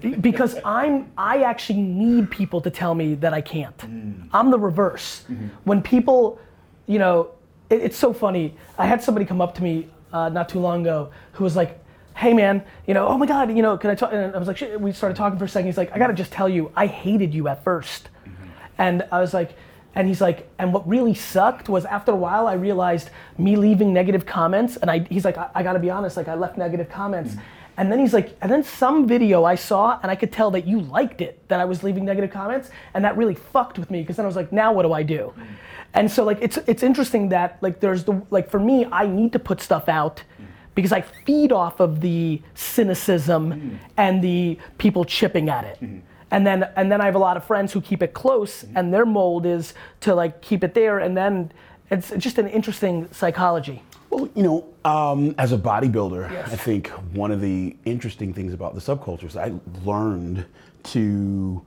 because 0.00 0.56
I'm 0.64 1.10
I 1.18 1.42
actually 1.42 1.82
need 1.82 2.30
people 2.30 2.60
to 2.62 2.70
tell 2.70 2.94
me 2.94 3.14
that 3.16 3.34
I 3.34 3.40
can't. 3.40 3.76
Mm. 3.78 4.28
I'm 4.32 4.50
the 4.50 4.58
reverse. 4.58 5.24
Mm-hmm. 5.30 5.48
When 5.64 5.82
people, 5.82 6.40
you 6.86 6.98
know, 6.98 7.30
it, 7.68 7.82
it's 7.82 7.96
so 7.96 8.12
funny. 8.12 8.56
I 8.78 8.86
had 8.86 9.02
somebody 9.02 9.26
come 9.26 9.40
up 9.40 9.54
to 9.56 9.62
me 9.62 9.88
uh, 10.12 10.28
not 10.28 10.48
too 10.48 10.60
long 10.60 10.82
ago 10.82 11.10
who 11.32 11.44
was 11.44 11.56
like, 11.56 11.78
"Hey 12.16 12.32
man, 12.32 12.64
you 12.86 12.94
know, 12.94 13.06
oh 13.06 13.18
my 13.18 13.26
god, 13.26 13.54
you 13.54 13.62
know, 13.62 13.76
can 13.76 13.90
I 13.90 13.94
talk?" 13.94 14.12
And 14.12 14.34
I 14.34 14.38
was 14.38 14.48
like, 14.48 14.56
Shit. 14.56 14.80
we 14.80 14.92
started 14.92 15.16
talking 15.16 15.38
for 15.38 15.44
a 15.44 15.48
second. 15.48 15.66
He's 15.66 15.78
like, 15.78 15.92
"I 15.92 15.98
gotta 15.98 16.14
just 16.14 16.32
tell 16.32 16.48
you, 16.48 16.72
I 16.74 16.86
hated 16.86 17.34
you 17.34 17.48
at 17.48 17.64
1st 17.64 18.02
mm-hmm. 18.02 18.32
and 18.78 19.06
I 19.12 19.20
was 19.20 19.34
like. 19.34 19.56
And 19.94 20.08
he's 20.08 20.22
like, 20.22 20.50
and 20.58 20.72
what 20.72 20.88
really 20.88 21.12
sucked 21.12 21.68
was 21.68 21.84
after 21.84 22.12
a 22.12 22.16
while 22.16 22.46
I 22.46 22.54
realized 22.54 23.10
me 23.36 23.56
leaving 23.56 23.92
negative 23.92 24.24
comments, 24.24 24.78
and 24.78 24.90
I, 24.90 25.00
he's 25.00 25.22
like, 25.22 25.36
I, 25.36 25.50
I 25.54 25.62
gotta 25.62 25.80
be 25.80 25.90
honest, 25.90 26.16
like 26.16 26.28
I 26.28 26.34
left 26.34 26.56
negative 26.56 26.88
comments. 26.88 27.32
Mm-hmm. 27.32 27.42
And 27.76 27.90
then 27.90 27.98
he's 27.98 28.12
like, 28.12 28.36
and 28.42 28.50
then 28.50 28.62
some 28.62 29.06
video 29.06 29.44
I 29.44 29.54
saw, 29.54 29.98
and 30.02 30.10
I 30.10 30.14
could 30.14 30.30
tell 30.30 30.50
that 30.50 30.66
you 30.66 30.80
liked 30.80 31.20
it, 31.20 31.46
that 31.48 31.58
I 31.58 31.64
was 31.64 31.82
leaving 31.82 32.04
negative 32.04 32.30
comments, 32.30 32.70
and 32.94 33.04
that 33.04 33.16
really 33.16 33.34
fucked 33.34 33.78
with 33.78 33.90
me, 33.90 34.02
because 34.02 34.16
then 34.16 34.26
I 34.26 34.28
was 34.28 34.36
like, 34.36 34.52
now 34.52 34.72
what 34.72 34.82
do 34.82 34.92
I 34.92 35.02
do? 35.02 35.32
Mm-hmm. 35.36 35.54
And 35.94 36.10
so 36.10 36.24
like 36.24 36.38
it's 36.40 36.58
it's 36.66 36.82
interesting 36.82 37.28
that 37.30 37.58
like 37.60 37.80
there's 37.80 38.04
the 38.04 38.22
like 38.30 38.50
for 38.50 38.58
me, 38.58 38.86
I 38.86 39.06
need 39.06 39.32
to 39.32 39.38
put 39.38 39.60
stuff 39.60 39.88
out 39.88 40.16
mm-hmm. 40.16 40.44
because 40.74 40.92
I 40.92 41.02
feed 41.02 41.52
off 41.52 41.80
of 41.80 42.00
the 42.00 42.40
cynicism 42.54 43.52
mm-hmm. 43.52 43.76
and 43.96 44.22
the 44.22 44.58
people 44.78 45.04
chipping 45.04 45.48
at 45.48 45.64
it. 45.64 45.78
Mm-hmm 45.80 46.00
and 46.32 46.46
then 46.46 46.68
and 46.76 46.90
then 46.90 47.00
I 47.00 47.04
have 47.04 47.14
a 47.14 47.18
lot 47.18 47.36
of 47.36 47.44
friends 47.44 47.72
who 47.72 47.80
keep 47.80 48.02
it 48.02 48.14
close, 48.14 48.64
mm-hmm. 48.64 48.76
and 48.76 48.92
their 48.92 49.06
mold 49.06 49.46
is 49.46 49.74
to 50.00 50.14
like 50.14 50.40
keep 50.40 50.64
it 50.64 50.74
there, 50.74 50.98
and 50.98 51.16
then 51.16 51.52
it's 51.90 52.10
just 52.16 52.38
an 52.38 52.48
interesting 52.48 53.06
psychology. 53.12 53.82
Well, 54.12 54.28
you 54.34 54.42
know, 54.42 54.68
um, 54.84 55.34
as 55.38 55.52
a 55.52 55.58
bodybuilder, 55.58 56.30
yes. 56.30 56.52
I 56.52 56.56
think 56.56 56.88
one 57.14 57.30
of 57.30 57.40
the 57.40 57.74
interesting 57.86 58.34
things 58.34 58.52
about 58.52 58.74
the 58.74 58.80
subcultures, 58.80 59.36
I 59.36 59.54
learned 59.86 60.44
to 60.84 61.64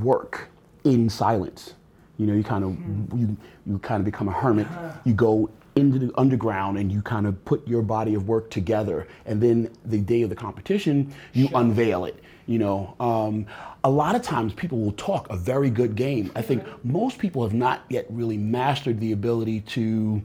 work 0.00 0.48
in 0.82 1.08
silence. 1.08 1.74
You 2.18 2.26
know, 2.26 2.34
you 2.34 2.42
kind 2.42 2.64
of 2.64 2.70
mm-hmm. 2.72 3.16
you 3.16 3.36
you 3.66 3.78
kind 3.78 4.00
of 4.00 4.04
become 4.04 4.26
a 4.26 4.32
hermit. 4.32 4.66
Uh-huh. 4.66 4.92
You 5.04 5.14
go 5.14 5.48
into 5.76 6.00
the 6.00 6.10
underground 6.18 6.76
and 6.76 6.90
you 6.90 7.02
kind 7.02 7.24
of 7.24 7.42
put 7.44 7.66
your 7.68 7.82
body 7.82 8.14
of 8.14 8.26
work 8.26 8.50
together, 8.50 9.06
and 9.24 9.40
then 9.40 9.70
the 9.84 9.98
day 9.98 10.22
of 10.22 10.28
the 10.28 10.34
competition, 10.34 11.14
you 11.34 11.46
sure. 11.46 11.60
unveil 11.60 12.04
it 12.04 12.20
you 12.46 12.58
know, 12.58 12.96
um, 12.98 13.46
a 13.84 13.90
lot 13.90 14.16
of 14.16 14.22
times 14.22 14.52
people 14.54 14.80
will 14.80 14.90
talk 14.92 15.30
a 15.30 15.36
very 15.36 15.70
good 15.70 15.94
game. 15.94 16.32
I 16.34 16.42
think 16.42 16.64
most 16.84 17.18
people 17.18 17.44
have 17.44 17.54
not 17.54 17.82
yet 17.88 18.06
really 18.08 18.36
mastered 18.36 18.98
the 18.98 19.12
ability 19.12 19.60
to 19.60 20.20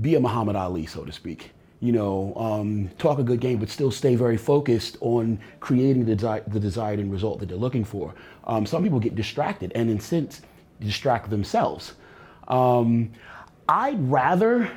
be 0.00 0.14
a 0.14 0.20
Muhammad 0.20 0.56
Ali, 0.56 0.86
so 0.86 1.04
to 1.04 1.12
speak. 1.12 1.52
You 1.80 1.92
know, 1.92 2.32
um, 2.34 2.90
talk 2.98 3.18
a 3.18 3.22
good 3.22 3.40
game, 3.40 3.58
but 3.58 3.68
still 3.70 3.90
stay 3.90 4.16
very 4.16 4.36
focused 4.36 4.96
on 5.00 5.38
creating 5.60 6.04
the, 6.06 6.16
desi- 6.16 6.52
the 6.52 6.58
desired 6.58 6.98
end 6.98 7.12
result 7.12 7.38
that 7.38 7.48
they're 7.48 7.56
looking 7.58 7.84
for. 7.84 8.14
Um, 8.44 8.66
some 8.66 8.82
people 8.82 8.98
get 8.98 9.14
distracted 9.14 9.70
and, 9.74 9.88
in 9.88 10.00
sense, 10.00 10.42
distract 10.80 11.30
themselves. 11.30 11.94
Um, 12.48 13.12
I'd 13.68 14.00
rather, 14.10 14.70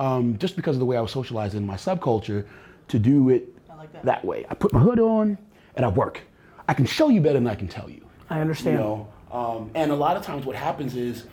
um, 0.00 0.36
just 0.38 0.56
because 0.56 0.74
of 0.74 0.80
the 0.80 0.86
way 0.86 0.96
I 0.96 1.00
was 1.00 1.12
socialized 1.12 1.54
in 1.54 1.64
my 1.64 1.76
subculture, 1.76 2.44
to 2.88 2.98
do 2.98 3.28
it 3.28 3.54
like 3.76 3.92
that. 3.92 4.04
that 4.04 4.24
way. 4.24 4.44
I 4.50 4.54
put 4.54 4.72
my 4.72 4.80
hood 4.80 4.98
on, 4.98 5.38
and 5.76 5.84
I 5.84 5.88
work. 5.88 6.20
I 6.66 6.74
can 6.74 6.86
show 6.86 7.08
you 7.08 7.20
better 7.20 7.34
than 7.34 7.46
I 7.46 7.54
can 7.54 7.68
tell 7.68 7.88
you. 7.88 8.04
I 8.30 8.40
understand. 8.40 8.78
You 8.78 8.82
know, 8.82 9.08
um, 9.30 9.70
and 9.74 9.92
a 9.92 9.94
lot 9.94 10.16
of 10.16 10.24
times 10.24 10.44
what 10.44 10.56
happens 10.56 10.96
is 10.96 11.24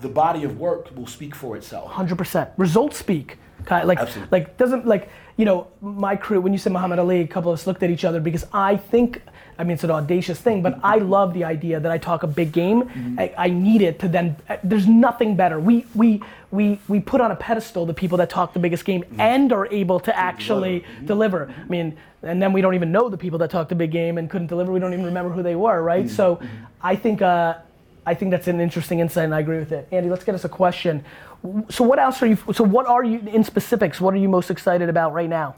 the 0.00 0.08
body 0.08 0.44
of 0.44 0.58
work 0.58 0.94
will 0.96 1.06
speak 1.06 1.34
for 1.34 1.56
itself. 1.56 1.90
Hundred 1.90 2.18
percent. 2.18 2.50
Results 2.56 2.96
speak. 2.96 3.38
Like, 3.70 3.98
Absolutely. 3.98 4.38
like 4.38 4.56
doesn't 4.56 4.86
like 4.86 5.10
you 5.36 5.44
know 5.44 5.66
my 5.82 6.16
crew. 6.16 6.40
When 6.40 6.52
you 6.52 6.58
said 6.58 6.72
Muhammad 6.72 6.98
Ali, 6.98 7.20
a 7.20 7.26
couple 7.26 7.52
of 7.52 7.58
us 7.58 7.66
looked 7.66 7.82
at 7.82 7.90
each 7.90 8.04
other 8.04 8.18
because 8.20 8.46
I 8.52 8.76
think 8.76 9.20
I 9.58 9.64
mean, 9.64 9.72
it's 9.72 9.84
an 9.84 9.90
audacious 9.90 10.40
thing, 10.40 10.62
but 10.62 10.78
I 10.84 10.98
love 10.98 11.34
the 11.34 11.42
idea 11.42 11.80
that 11.80 11.90
I 11.90 11.98
talk 11.98 12.22
a 12.22 12.28
big 12.28 12.52
game. 12.52 12.82
Mm-hmm. 12.82 13.18
I, 13.18 13.34
I, 13.36 13.48
need 13.48 13.82
it 13.82 13.98
to 13.98 14.08
then. 14.08 14.36
There's 14.62 14.86
nothing 14.86 15.34
better. 15.34 15.58
We 15.58 15.84
we 15.96 16.22
we 16.52 16.78
we 16.86 17.00
put 17.00 17.20
on 17.20 17.32
a 17.32 17.36
pedestal 17.36 17.84
the 17.84 17.92
people 17.92 18.18
that 18.18 18.30
talk 18.30 18.52
the 18.52 18.60
biggest 18.60 18.84
game 18.84 19.02
mm-hmm. 19.02 19.20
and 19.20 19.52
are 19.52 19.66
able 19.66 19.98
to 20.00 20.16
actually 20.16 20.80
mm-hmm. 20.80 21.06
deliver. 21.06 21.52
I 21.60 21.68
mean, 21.68 21.98
and 22.22 22.40
then 22.40 22.52
we 22.52 22.60
don't 22.60 22.76
even 22.76 22.92
know 22.92 23.08
the 23.08 23.18
people 23.18 23.40
that 23.40 23.50
talk 23.50 23.68
the 23.68 23.74
big 23.74 23.90
game 23.90 24.16
and 24.16 24.30
couldn't 24.30 24.46
deliver. 24.46 24.70
We 24.72 24.78
don't 24.78 24.92
even 24.92 25.06
remember 25.06 25.32
who 25.32 25.42
they 25.42 25.56
were, 25.56 25.82
right? 25.82 26.06
Mm-hmm. 26.06 26.14
So, 26.14 26.36
mm-hmm. 26.36 26.46
I 26.80 26.94
think 26.94 27.20
uh, 27.20 27.56
I 28.08 28.14
think 28.14 28.30
that's 28.30 28.48
an 28.48 28.60
interesting 28.60 29.00
insight, 29.00 29.24
and 29.24 29.34
I 29.34 29.40
agree 29.40 29.58
with 29.58 29.72
it. 29.72 29.86
Andy, 29.92 30.08
let's 30.08 30.24
get 30.24 30.34
us 30.34 30.44
a 30.44 30.48
question. 30.48 31.04
So, 31.68 31.84
what 31.84 31.98
else 31.98 32.22
are 32.22 32.26
you? 32.26 32.38
So, 32.52 32.64
what 32.64 32.86
are 32.86 33.04
you 33.04 33.20
in 33.26 33.44
specifics? 33.44 34.00
What 34.00 34.14
are 34.14 34.18
you 34.18 34.28
most 34.28 34.50
excited 34.50 34.88
about 34.88 35.12
right 35.12 35.28
now? 35.28 35.56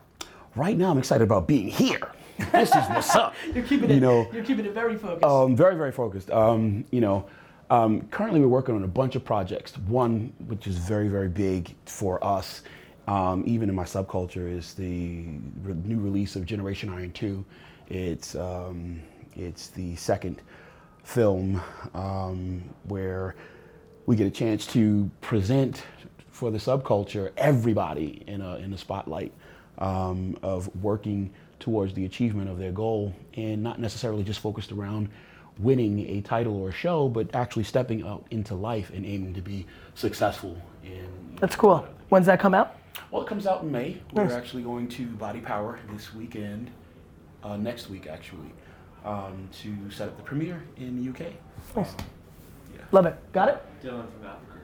Right 0.56 0.76
now, 0.76 0.90
I'm 0.90 0.98
excited 0.98 1.22
about 1.22 1.46
being 1.46 1.68
here 1.68 2.10
this 2.52 2.68
is 2.70 2.88
what's 2.88 3.14
up. 3.14 3.34
you're 3.54 3.64
keeping 3.64 3.90
it. 3.90 4.00
know, 4.00 4.28
you're 4.32 4.44
keeping 4.44 4.64
it 4.64 4.72
very 4.72 4.96
focused. 4.96 5.24
Um, 5.24 5.56
very, 5.56 5.76
very 5.76 5.92
focused. 5.92 6.30
Um, 6.30 6.84
you 6.90 7.00
know, 7.00 7.26
um, 7.70 8.02
currently 8.08 8.40
we're 8.40 8.48
working 8.48 8.74
on 8.74 8.84
a 8.84 8.88
bunch 8.88 9.16
of 9.16 9.24
projects. 9.24 9.76
One, 9.78 10.32
which 10.46 10.66
is 10.66 10.76
very, 10.76 11.08
very 11.08 11.28
big 11.28 11.74
for 11.86 12.22
us, 12.24 12.62
um, 13.06 13.44
even 13.46 13.68
in 13.68 13.74
my 13.74 13.84
subculture, 13.84 14.50
is 14.50 14.74
the 14.74 15.24
re- 15.62 15.74
new 15.84 15.98
release 15.98 16.36
of 16.36 16.46
Generation 16.46 16.88
Iron 16.88 17.12
2 17.12 17.44
It's 17.88 18.34
um, 18.34 19.00
it's 19.36 19.68
the 19.68 19.94
second 19.96 20.42
film 21.10 21.60
um, 21.94 22.62
where 22.84 23.34
we 24.06 24.14
get 24.14 24.26
a 24.26 24.30
chance 24.30 24.66
to 24.66 25.10
present 25.20 25.82
for 26.30 26.50
the 26.50 26.58
subculture 26.58 27.32
everybody 27.36 28.22
in 28.26 28.40
a 28.40 28.56
in 28.56 28.72
a 28.72 28.78
spotlight 28.78 29.32
um, 29.78 30.36
of 30.42 30.74
working 30.82 31.30
towards 31.58 31.92
the 31.94 32.04
achievement 32.04 32.48
of 32.48 32.58
their 32.58 32.72
goal 32.72 33.14
and 33.34 33.62
not 33.62 33.78
necessarily 33.78 34.22
just 34.22 34.40
focused 34.40 34.72
around 34.72 35.08
winning 35.58 36.08
a 36.08 36.20
title 36.22 36.56
or 36.56 36.70
a 36.70 36.72
show, 36.72 37.08
but 37.08 37.34
actually 37.34 37.64
stepping 37.64 38.06
out 38.06 38.24
into 38.30 38.54
life 38.54 38.90
and 38.94 39.04
aiming 39.04 39.34
to 39.34 39.42
be 39.42 39.66
successful 39.94 40.56
in. 40.82 41.06
That's 41.38 41.56
cool. 41.56 41.86
When's 42.08 42.26
that 42.26 42.40
come 42.40 42.54
out? 42.54 42.76
Well, 43.10 43.22
it 43.22 43.28
comes 43.28 43.46
out 43.46 43.62
in 43.62 43.70
May. 43.70 44.00
We're 44.12 44.32
actually 44.32 44.62
going 44.62 44.88
to 44.88 45.06
Body 45.06 45.40
Power 45.40 45.78
this 45.92 46.14
weekend, 46.14 46.70
uh, 47.42 47.56
next 47.56 47.90
week 47.90 48.06
actually, 48.06 48.52
um, 49.04 49.48
to 49.62 49.90
set 49.90 50.08
up 50.08 50.16
the 50.16 50.22
premiere 50.22 50.62
in 50.76 50.96
the 51.02 51.10
UK. 51.10 51.32
Nice. 51.76 51.94
Love 52.92 53.06
it. 53.06 53.16
Got 53.32 53.48
it? 53.48 53.62
Dylan 53.82 54.06
from 54.18 54.26
Africa. 54.26 54.58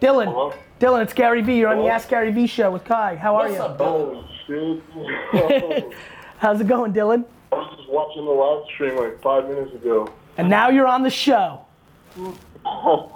Dylan. 0.00 0.24
Hello? 0.26 0.52
Dylan, 0.80 1.02
it's 1.02 1.12
Gary 1.12 1.42
Vee. 1.42 1.58
You're 1.58 1.68
on 1.68 1.78
the 1.78 1.88
Ask 1.88 2.08
Gary 2.08 2.30
Vee 2.30 2.46
show 2.46 2.70
with 2.70 2.84
Kai. 2.84 3.16
How 3.16 3.36
are 3.36 3.48
What's 3.48 3.56
you? 3.56 3.62
up, 3.62 3.78
Dylan? 3.78 4.82
Oh! 5.34 5.92
How's 6.38 6.60
it 6.60 6.66
going, 6.68 6.92
Dylan? 6.92 7.24
I 7.52 7.56
was 7.56 7.76
just 7.76 7.88
watching 7.90 8.24
the 8.24 8.30
live 8.30 8.64
stream 8.74 8.96
like 8.96 9.22
five 9.22 9.48
minutes 9.48 9.74
ago. 9.74 10.12
And 10.36 10.48
now 10.48 10.68
you're 10.68 10.86
on 10.86 11.02
the 11.02 11.10
show. 11.10 11.64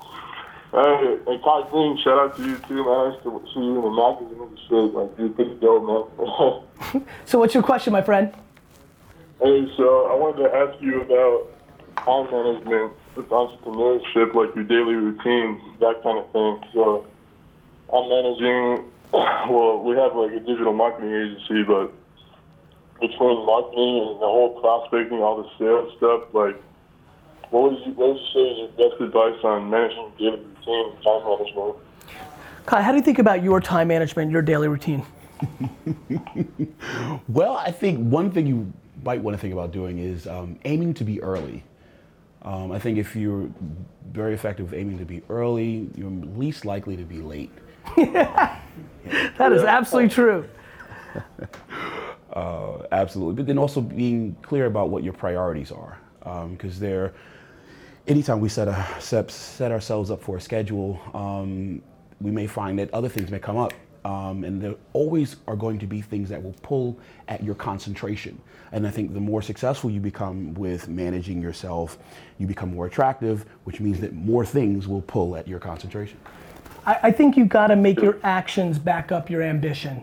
Hey, 0.73 1.19
hey, 1.27 1.41
Kai 1.43 1.69
Greene, 1.69 1.99
shout 1.99 2.17
out 2.17 2.37
to 2.37 2.45
you 2.45 2.57
too, 2.69 2.85
man. 2.85 2.87
I 2.87 3.17
to 3.25 3.43
see 3.53 3.59
you 3.59 3.75
in 3.75 3.83
the 3.83 3.91
magazine 3.91 4.41
and 4.41 4.59
shit. 4.69 4.95
Like, 4.95 5.11
you're 5.19 5.29
pretty 5.31 5.57
dope, 5.57 5.85
man. 5.85 7.03
So 7.25 7.41
what's 7.41 7.55
your 7.55 7.65
question, 7.65 7.93
my 7.93 8.03
friend? 8.03 8.33
Hey, 9.43 9.73
so 9.77 10.07
I 10.07 10.15
wanted 10.15 10.45
to 10.45 10.55
ask 10.55 10.81
you 10.81 11.01
about 11.03 11.49
time 12.05 12.31
management 12.31 12.93
with 13.17 13.29
entrepreneurship, 13.29 14.35
like 14.35 14.55
your 14.55 14.65
daily 14.65 14.95
routine, 14.95 15.61
that 15.81 16.03
kind 16.03 16.19
of 16.19 16.31
thing. 16.33 16.61
So 16.73 17.07
I'm 17.93 18.09
managing. 18.09 18.91
Well, 19.51 19.83
we 19.83 19.97
have 19.97 20.15
like 20.15 20.31
a 20.31 20.39
digital 20.39 20.73
marketing 20.73 21.11
agency, 21.13 21.65
but 21.65 21.93
between 23.01 23.45
marketing 23.45 24.07
and 24.07 24.23
the 24.23 24.31
whole 24.31 24.61
prospecting, 24.61 25.19
all 25.19 25.43
the 25.43 25.49
sales 25.59 25.93
stuff, 25.97 26.33
like, 26.33 26.55
what 27.51 27.73
would 27.73 27.81
you, 27.85 27.93
what 27.95 28.11
would 28.11 28.19
you 28.19 28.27
say 28.33 28.41
is 28.41 28.71
your 28.79 28.91
best 28.91 29.01
advice 29.01 29.43
on 29.43 29.69
managing 29.69 30.13
daily 30.17 30.39
routine 30.39 30.93
and 30.93 31.03
time 31.03 31.25
management? 31.25 31.77
Kai, 32.67 32.83
how 32.83 32.93
do 32.93 32.99
you 32.99 33.03
think 33.03 33.19
about 33.19 33.43
your 33.43 33.61
time 33.61 33.89
management, 33.89 34.31
your 34.31 34.43
daily 34.43 34.69
routine? 34.69 35.05
Well, 37.29 37.57
I 37.57 37.71
think 37.71 37.99
one 38.01 38.31
thing 38.31 38.47
you 38.47 38.73
might 39.03 39.21
want 39.21 39.37
to 39.37 39.41
think 39.41 39.53
about 39.53 39.73
doing 39.73 39.99
is 39.99 40.27
um, 40.27 40.59
aiming 40.65 40.95
to 40.95 41.05
be 41.05 41.21
early. 41.23 41.65
Um, 42.43 42.73
I 42.73 42.79
think 42.79 42.99
if 42.99 43.15
you're 43.15 43.49
very 44.13 44.35
effective 44.35 44.73
aiming 44.73 44.99
to 44.99 45.05
be 45.05 45.23
early, 45.29 45.89
you're 45.95 46.11
least 46.11 46.65
likely 46.65 46.97
to 46.97 47.05
be 47.05 47.19
late. 47.19 47.51
That 49.39 49.53
is 49.53 49.63
absolutely 49.63 50.11
true. 50.11 50.47
Uh, 52.33 52.87
absolutely. 52.93 53.35
But 53.35 53.47
then 53.47 53.59
also 53.59 53.81
being 53.81 54.37
clear 54.43 54.67
about 54.67 54.91
what 54.91 55.03
your 55.03 55.13
priorities 55.13 55.73
are. 55.73 55.99
Because 56.51 56.79
they're, 56.79 57.13
anytime 58.07 58.41
we 58.41 58.49
set, 58.49 58.69
a, 58.69 58.87
set, 59.01 59.31
set 59.31 59.73
ourselves 59.73 60.11
up 60.11 60.23
for 60.23 60.37
a 60.37 60.41
schedule, 60.41 61.01
um, 61.15 61.83
we 62.21 62.31
may 62.31 62.47
find 62.47 62.79
that 62.79 62.93
other 62.93 63.09
things 63.09 63.31
may 63.31 63.39
come 63.39 63.57
up. 63.57 63.73
Um, 64.05 64.45
and 64.45 64.61
there 64.63 64.75
always 64.93 65.37
are 65.47 65.57
going 65.57 65.79
to 65.81 65.87
be 65.87 66.01
things 66.01 66.29
that 66.31 66.43
will 66.43 66.55
pull 66.63 66.99
at 67.29 67.43
your 67.43 67.55
concentration. 67.55 68.41
And 68.73 68.87
I 68.87 68.91
think 68.91 69.13
the 69.13 69.21
more 69.21 69.43
successful 69.43 69.91
you 69.91 70.01
become 70.01 70.55
with 70.55 70.89
managing 70.89 71.43
yourself, 71.43 71.99
you 72.39 72.47
become 72.47 72.75
more 72.75 72.87
attractive, 72.87 73.45
which 73.65 73.81
means 73.81 74.01
that 74.01 74.15
more 74.15 74.45
things 74.45 74.87
will 74.89 75.03
pull 75.03 75.37
at 75.37 75.47
your 75.47 75.59
concentration. 75.59 76.19
I, 76.87 76.99
I 77.05 77.11
think 77.11 77.37
you've 77.37 77.49
got 77.49 77.69
to 77.69 77.77
make 77.77 78.01
your 78.01 78.19
actions 78.23 78.79
back 78.79 79.13
up 79.13 79.29
your 79.29 79.43
ambition, 79.43 80.03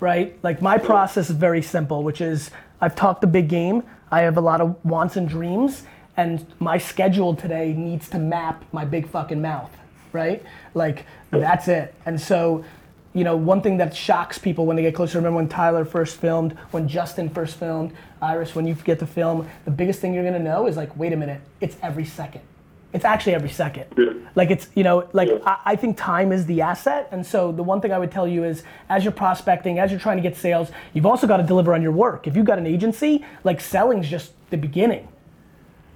right? 0.00 0.38
Like 0.42 0.62
my 0.62 0.78
process 0.78 1.28
is 1.28 1.36
very 1.36 1.62
simple, 1.62 2.02
which 2.02 2.20
is 2.20 2.50
I've 2.80 2.94
talked 2.94 3.20
the 3.20 3.26
big 3.26 3.48
game. 3.48 3.82
I 4.10 4.20
have 4.20 4.36
a 4.36 4.40
lot 4.40 4.60
of 4.60 4.82
wants 4.84 5.16
and 5.16 5.28
dreams, 5.28 5.84
and 6.16 6.46
my 6.60 6.78
schedule 6.78 7.34
today 7.34 7.72
needs 7.72 8.08
to 8.10 8.18
map 8.18 8.64
my 8.72 8.84
big 8.84 9.08
fucking 9.08 9.42
mouth, 9.42 9.70
right? 10.12 10.42
Like 10.74 11.06
that's 11.30 11.68
it. 11.68 11.94
And 12.06 12.20
so, 12.20 12.64
you 13.14 13.24
know, 13.24 13.36
one 13.36 13.62
thing 13.62 13.76
that 13.78 13.94
shocks 13.96 14.38
people 14.38 14.66
when 14.66 14.76
they 14.76 14.82
get 14.82 14.94
closer. 14.94 15.18
Remember 15.18 15.36
when 15.36 15.48
Tyler 15.48 15.84
first 15.84 16.16
filmed, 16.20 16.52
when 16.72 16.88
Justin 16.88 17.30
first 17.30 17.56
filmed, 17.56 17.92
Iris, 18.20 18.54
when 18.54 18.66
you 18.66 18.74
get 18.74 18.98
to 18.98 19.06
film, 19.06 19.48
the 19.64 19.70
biggest 19.70 20.00
thing 20.00 20.12
you're 20.12 20.24
gonna 20.24 20.38
know 20.38 20.66
is 20.66 20.76
like, 20.76 20.96
wait 20.96 21.12
a 21.12 21.16
minute, 21.16 21.40
it's 21.60 21.76
every 21.82 22.04
second. 22.04 22.42
It's 22.92 23.04
actually 23.04 23.34
every 23.34 23.50
second. 23.50 23.86
Like 24.36 24.50
it's, 24.52 24.68
you 24.74 24.84
know, 24.84 25.08
like 25.12 25.28
I, 25.44 25.58
I 25.64 25.76
think 25.76 25.96
time 25.96 26.30
is 26.30 26.46
the 26.46 26.60
asset. 26.60 27.08
And 27.10 27.26
so 27.26 27.50
the 27.50 27.62
one 27.62 27.80
thing 27.80 27.92
I 27.92 27.98
would 27.98 28.12
tell 28.12 28.26
you 28.26 28.44
is 28.44 28.62
as 28.88 29.02
you're 29.04 29.12
prospecting, 29.12 29.80
as 29.80 29.90
you're 29.90 29.98
trying 29.98 30.16
to 30.16 30.22
get 30.22 30.36
sales, 30.36 30.70
you've 30.92 31.06
also 31.06 31.26
got 31.26 31.38
to 31.38 31.42
deliver 31.42 31.74
on 31.74 31.82
your 31.82 31.90
work. 31.90 32.28
If 32.28 32.36
you've 32.36 32.46
got 32.46 32.58
an 32.58 32.66
agency, 32.68 33.24
like 33.42 33.60
selling's 33.60 34.08
just 34.08 34.32
the 34.50 34.56
beginning. 34.56 35.08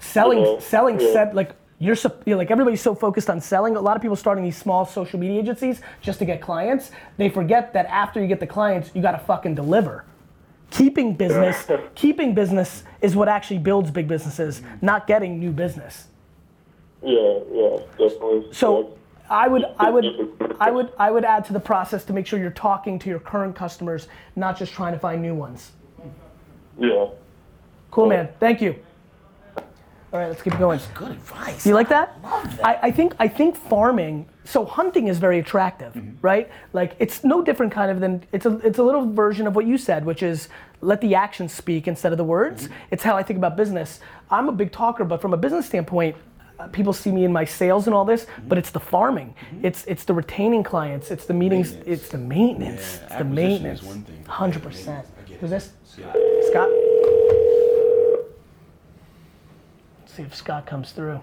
Selling, 0.01 0.41
Yeah. 0.41 0.59
selling 0.59 1.01
Yeah. 1.01 1.13
said 1.13 1.35
like 1.35 1.53
you're, 1.79 1.97
you're 2.27 2.37
like 2.37 2.51
everybody's 2.51 2.81
so 2.81 2.95
focused 2.95 3.31
on 3.31 3.41
selling. 3.41 3.77
A 3.77 3.81
lot 3.81 3.97
of 3.97 4.03
people 4.03 4.17
starting 4.17 4.43
these 4.45 4.57
small 4.57 4.85
social 4.85 5.19
media 5.19 5.41
agencies 5.41 5.81
just 6.01 6.19
to 6.19 6.25
get 6.25 6.41
clients. 6.41 6.91
They 7.17 7.29
forget 7.29 7.73
that 7.73 7.87
after 7.87 8.21
you 8.21 8.27
get 8.27 8.41
the 8.41 8.47
clients, 8.47 8.91
you 8.95 9.03
got 9.03 9.13
to 9.13 9.19
fucking 9.19 9.55
deliver. 9.55 10.05
Keeping 10.71 11.15
business, 11.15 11.67
keeping 11.95 12.35
business 12.35 12.85
is 13.01 13.15
what 13.17 13.29
actually 13.29 13.59
builds 13.59 13.91
big 13.91 14.09
businesses, 14.09 14.63
not 14.83 15.07
getting 15.07 15.39
new 15.39 15.51
business. 15.51 16.09
Yeah, 17.03 17.39
yeah, 17.53 17.77
definitely. 17.97 18.49
So 18.53 18.99
I 19.31 19.47
would, 19.47 19.65
I 19.79 19.91
would, 19.91 20.05
I 20.61 20.71
would, 20.71 20.93
I 20.99 21.11
would 21.11 21.25
add 21.25 21.45
to 21.47 21.53
the 21.53 21.61
process 21.61 22.05
to 22.05 22.13
make 22.13 22.27
sure 22.27 22.39
you're 22.39 22.51
talking 22.51 22.99
to 22.99 23.09
your 23.09 23.21
current 23.21 23.55
customers, 23.55 24.09
not 24.35 24.59
just 24.59 24.73
trying 24.73 24.93
to 24.93 24.99
find 24.99 25.23
new 25.23 25.35
ones. 25.35 25.73
Yeah. 26.79 27.07
Cool, 27.91 28.07
man. 28.09 28.29
Thank 28.41 28.61
you. 28.61 28.77
All 30.11 30.19
right, 30.19 30.29
let's 30.29 30.41
keep 30.41 30.57
going. 30.59 30.81
Good 30.95 31.11
advice. 31.11 31.67
You 31.67 31.75
like 31.75 31.91
that? 31.91 32.17
I, 32.65 32.79
I 32.85 32.91
think 32.91 33.15
I 33.19 33.29
think 33.29 33.57
farming. 33.57 34.27
So 34.45 34.65
hunting 34.65 35.09
is 35.09 35.19
very 35.19 35.39
attractive, 35.39 35.93
mm-hmm. 35.93 36.17
right? 36.23 36.51
Like 36.73 36.97
it's 36.99 37.25
no 37.25 37.43
different 37.43 37.73
kind 37.73 37.91
of 37.91 38.01
than 38.01 38.25
it's 38.33 38.47
a 38.47 38.57
it's 38.67 38.79
a 38.79 38.83
little 38.83 39.13
version 39.13 39.47
of 39.47 39.55
what 39.55 39.67
you 39.67 39.77
said, 39.77 40.07
which 40.07 40.23
is 40.23 40.49
let 40.81 41.03
the 41.03 41.15
actions 41.15 41.53
speak 41.53 41.87
instead 41.87 42.13
of 42.13 42.19
the 42.19 42.25
words. 42.25 42.65
Mm-hmm. 42.65 42.75
It's 42.93 43.03
how 43.03 43.19
I 43.19 43.23
think 43.23 43.37
about 43.37 43.55
business. 43.55 44.01
I'm 44.31 44.49
a 44.49 44.53
big 44.53 44.73
talker, 44.73 45.05
but 45.05 45.21
from 45.21 45.35
a 45.35 45.37
business 45.37 45.67
standpoint, 45.67 46.17
uh, 46.59 46.69
people 46.69 46.95
see 46.95 47.11
me 47.13 47.25
in 47.25 47.33
my 47.33 47.45
sales 47.45 47.87
and 47.87 47.95
all 47.95 48.07
this, 48.07 48.25
mm-hmm. 48.25 48.49
but 48.49 48.57
it's 48.57 48.71
the 48.71 48.81
farming. 48.81 49.35
It's 49.63 49.85
it's 49.85 50.05
the 50.05 50.15
retaining 50.15 50.63
clients. 50.63 51.11
It's 51.11 51.27
the 51.27 51.35
meetings. 51.35 51.73
It's 51.85 52.09
the 52.09 52.17
maintenance. 52.17 52.97
Yeah, 52.97 53.05
it's 53.05 53.17
the 53.17 53.25
maintenance. 53.25 53.83
one 53.83 54.03
thing. 54.05 54.25
Hundred 54.25 54.63
percent. 54.63 55.07
I 55.19 55.29
get 55.29 55.35
it. 55.35 55.41
Who's 55.41 55.51
this? 55.51 55.73
Scott. 55.85 56.17
Scott. 56.49 56.71
Let's 60.01 60.08
see 60.19 60.25
if 60.25 60.35
Scott 60.35 60.67
comes 60.67 60.91
through. 60.93 61.21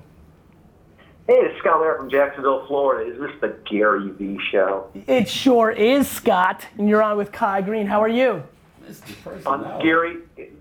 Hey, 1.27 1.33
it's 1.33 1.59
Scott 1.59 1.81
Larry 1.81 1.97
from 1.97 2.09
Jacksonville, 2.09 2.65
Florida. 2.67 3.11
Is 3.11 3.19
this 3.19 3.31
the 3.41 3.57
Gary 3.69 4.09
Vee 4.11 4.39
show? 4.51 4.89
It 5.07 5.27
sure 5.27 5.71
is, 5.71 6.07
Scott. 6.07 6.65
And 6.77 6.87
you're 6.87 7.03
on 7.03 7.17
with 7.17 7.31
Kai 7.31 7.61
Greene. 7.61 7.87
How 7.87 8.01
are 8.01 8.07
you? 8.07 8.43
This 8.87 8.99
is 8.99 9.15
the 9.23 9.49
Um. 9.49 9.81
Gary, 9.81 10.17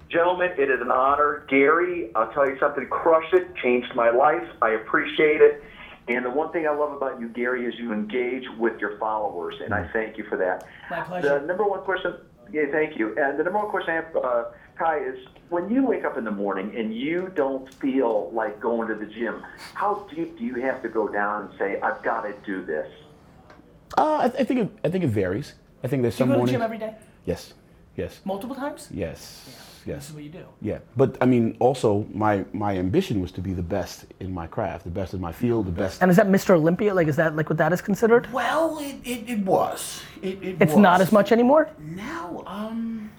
gentlemen, 0.09 0.51
it 0.59 0.71
is 0.71 0.81
an 0.81 0.91
honor. 0.91 1.47
Gary, 1.49 2.11
I'll 2.17 2.33
tell 2.33 2.49
you 2.49 2.59
something, 2.59 2.89
crush 2.89 3.33
it, 3.35 3.55
changed 3.63 3.95
my 3.95 4.11
life. 4.11 4.47
I 4.63 4.71
appreciate 4.71 5.41
it. 5.41 5.63
And 6.09 6.25
the 6.25 6.31
one 6.31 6.51
thing 6.51 6.67
I 6.67 6.71
love 6.75 6.93
about 6.93 7.21
you, 7.21 7.29
Gary, 7.29 7.67
is 7.67 7.75
you 7.79 7.93
engage 7.93 8.45
with 8.59 8.81
your 8.81 8.99
followers, 8.99 9.55
and 9.63 9.73
I 9.73 9.89
thank 9.93 10.19
you 10.19 10.25
for 10.25 10.37
that. 10.39 10.67
My 10.91 11.03
pleasure. 11.03 11.39
The 11.39 11.47
number 11.47 11.65
one 11.65 11.81
question, 11.83 12.15
yeah, 12.53 12.65
thank 12.73 12.99
you. 12.99 13.15
And 13.17 13.39
the 13.39 13.45
number 13.45 13.59
one 13.61 13.71
question 13.71 13.91
I 13.91 13.97
have, 13.97 14.17
uh, 14.17 14.45
Kai, 14.77 14.99
is 14.99 15.19
when 15.51 15.71
you 15.71 15.85
wake 15.87 16.05
up 16.05 16.17
in 16.19 16.25
the 16.25 16.31
morning 16.31 16.75
and 16.77 16.95
you 16.95 17.31
don't 17.35 17.73
feel 17.75 18.31
like 18.33 18.61
going 18.61 18.89
to 18.89 18.95
the 18.95 19.07
gym, 19.07 19.43
how 19.75 20.07
deep 20.15 20.37
do 20.39 20.45
you 20.45 20.57
have 20.57 20.83
to 20.83 20.89
go 20.89 21.07
down 21.09 21.43
and 21.49 21.59
say, 21.59 21.81
I've 21.81 22.03
got 22.03 22.23
to 22.23 22.35
do 22.45 22.65
this? 22.65 22.89
Uh, 23.97 24.19
I, 24.23 24.29
th- 24.29 24.41
I 24.41 24.45
think 24.45 24.61
it, 24.61 24.71
I 24.85 24.89
think 24.91 25.05
it 25.05 25.11
varies. 25.11 25.55
I 25.85 25.87
think 25.89 26.03
there's 26.03 26.15
You 26.19 26.25
some 26.27 26.29
go 26.31 26.41
to 26.41 26.47
the 26.47 26.53
gym 26.53 26.63
every 26.63 26.79
day? 26.79 26.95
yes, 27.25 27.55
yes, 27.97 28.21
Multiple 28.25 28.57
times? 28.57 28.89
yes, 28.91 29.45
This 29.47 29.87
yes. 29.87 30.09
is 30.09 30.15
what 30.15 30.25
you 30.25 30.31
do. 30.31 30.45
Yeah, 30.61 30.79
but 30.97 31.17
I 31.21 31.27
mean, 31.27 31.57
also 31.61 32.05
my 32.13 32.45
my 32.53 32.77
ambition 32.77 33.21
was 33.21 33.31
to 33.33 33.41
be 33.41 33.53
the 33.53 33.63
best 33.63 34.07
in 34.19 34.33
my 34.35 34.47
craft, 34.49 34.83
the 34.85 34.91
best 34.91 35.15
in 35.15 35.21
my 35.21 35.31
field, 35.31 35.67
the 35.67 35.73
best. 35.83 36.03
And 36.03 36.11
is 36.11 36.17
that 36.17 36.27
Mr. 36.27 36.51
Olympia? 36.57 36.93
Like, 36.95 37.07
is 37.07 37.17
that 37.17 37.37
like 37.37 37.49
what 37.51 37.59
that 37.59 37.73
is 37.73 37.81
considered? 37.83 38.27
Well, 38.33 38.79
it, 38.81 38.97
it, 39.05 39.29
it 39.31 39.39
was. 39.41 40.03
It, 40.23 40.43
it 40.43 40.57
It's 40.61 40.75
not 40.77 41.01
as 41.01 41.13
much 41.13 41.31
anymore. 41.31 41.69
now. 41.79 42.43
Um. 42.47 43.11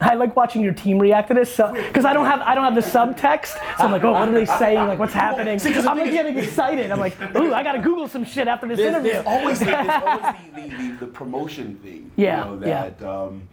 I 0.00 0.14
like 0.14 0.34
watching 0.34 0.62
your 0.62 0.72
team 0.72 0.98
react 0.98 1.28
to 1.28 1.34
this, 1.34 1.54
so 1.54 1.72
because 1.72 2.04
I 2.04 2.12
don't 2.12 2.24
have 2.24 2.40
I 2.40 2.54
don't 2.54 2.64
have 2.64 2.74
the 2.74 2.80
subtext, 2.80 3.54
so 3.78 3.84
I'm 3.84 3.92
like, 3.92 4.02
oh, 4.02 4.12
what 4.12 4.28
are 4.28 4.32
they 4.32 4.46
saying? 4.46 4.78
Like, 4.78 4.98
what's 4.98 5.12
happening? 5.12 5.58
See, 5.58 5.74
I'm 5.74 5.98
like 5.98 6.10
getting 6.10 6.38
excited. 6.38 6.90
I'm 6.90 6.98
like, 7.00 7.20
ooh, 7.36 7.52
I 7.52 7.62
gotta 7.62 7.80
Google 7.80 8.08
some 8.08 8.24
shit 8.24 8.48
after 8.48 8.66
this 8.66 8.78
There's, 8.78 8.94
interview. 8.94 9.12
there's 9.12 9.26
always, 9.26 9.58
the, 9.58 9.64
there's 9.66 10.02
always 10.04 10.34
the, 10.54 10.76
the, 10.76 10.96
the, 11.00 11.06
promotion 11.06 11.76
thing. 11.76 12.10
Yeah, 12.16 12.50
You 12.50 12.56
know, 12.60 12.66
yeah. 12.66 12.90
that, 12.90 13.08
Um, 13.08 13.48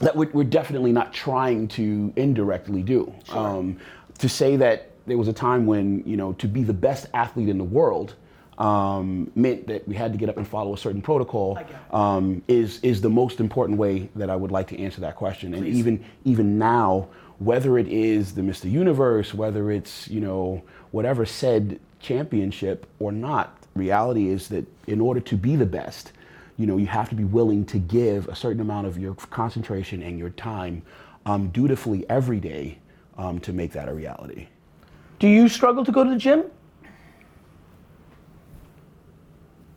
that 0.00 0.16
we're, 0.16 0.30
we're 0.32 0.44
definitely 0.44 0.92
not 0.92 1.12
trying 1.12 1.68
to 1.68 2.12
indirectly 2.16 2.82
do. 2.82 3.12
Um, 3.30 3.78
to 4.18 4.28
say 4.28 4.56
that 4.56 4.90
there 5.06 5.18
was 5.18 5.28
a 5.28 5.32
time 5.32 5.66
when 5.66 6.02
you 6.04 6.16
know 6.16 6.32
to 6.34 6.48
be 6.48 6.62
the 6.62 6.72
best 6.72 7.06
athlete 7.14 7.48
in 7.48 7.58
the 7.58 7.64
world 7.64 8.14
um, 8.58 9.30
meant 9.34 9.66
that 9.66 9.86
we 9.88 9.94
had 9.94 10.12
to 10.12 10.18
get 10.18 10.28
up 10.28 10.36
and 10.36 10.46
follow 10.46 10.74
a 10.74 10.78
certain 10.78 11.02
protocol 11.02 11.56
I 11.58 11.62
get 11.62 11.70
it. 11.72 11.94
um, 11.94 12.42
is 12.48 12.80
is 12.82 13.00
the 13.00 13.10
most 13.10 13.40
important 13.40 13.78
way 13.78 14.08
that 14.16 14.30
I 14.30 14.36
would 14.36 14.50
like 14.50 14.68
to 14.68 14.78
answer 14.78 15.00
that 15.00 15.16
question. 15.16 15.54
And 15.54 15.66
even 15.66 16.04
even 16.24 16.58
now, 16.58 17.08
whether 17.38 17.78
it 17.78 17.88
is 17.88 18.34
the 18.34 18.42
Mr. 18.42 18.70
Universe, 18.70 19.32
whether 19.34 19.70
it's 19.70 20.08
you 20.08 20.20
know 20.20 20.62
whatever 20.90 21.24
said 21.24 21.80
championship 22.00 22.86
or 22.98 23.12
not, 23.12 23.56
reality 23.74 24.28
is 24.28 24.48
that 24.48 24.66
in 24.86 25.00
order 25.00 25.20
to 25.20 25.36
be 25.36 25.56
the 25.56 25.66
best, 25.66 26.12
you 26.58 26.66
know 26.66 26.76
you 26.76 26.86
have 26.86 27.08
to 27.08 27.14
be 27.14 27.24
willing 27.24 27.64
to 27.66 27.78
give 27.78 28.28
a 28.28 28.34
certain 28.34 28.60
amount 28.60 28.86
of 28.86 28.98
your 28.98 29.14
concentration 29.14 30.02
and 30.02 30.18
your 30.18 30.30
time 30.30 30.82
um, 31.24 31.48
dutifully 31.48 32.04
every 32.10 32.40
day 32.40 32.78
um, 33.16 33.38
to 33.40 33.52
make 33.52 33.72
that 33.72 33.88
a 33.88 33.94
reality. 33.94 34.48
Do 35.18 35.28
you 35.28 35.48
struggle 35.48 35.84
to 35.84 35.92
go 35.92 36.04
to 36.04 36.10
the 36.10 36.16
gym? 36.16 36.44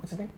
What's 0.06 0.12
his 0.12 0.20
name? 0.20 0.32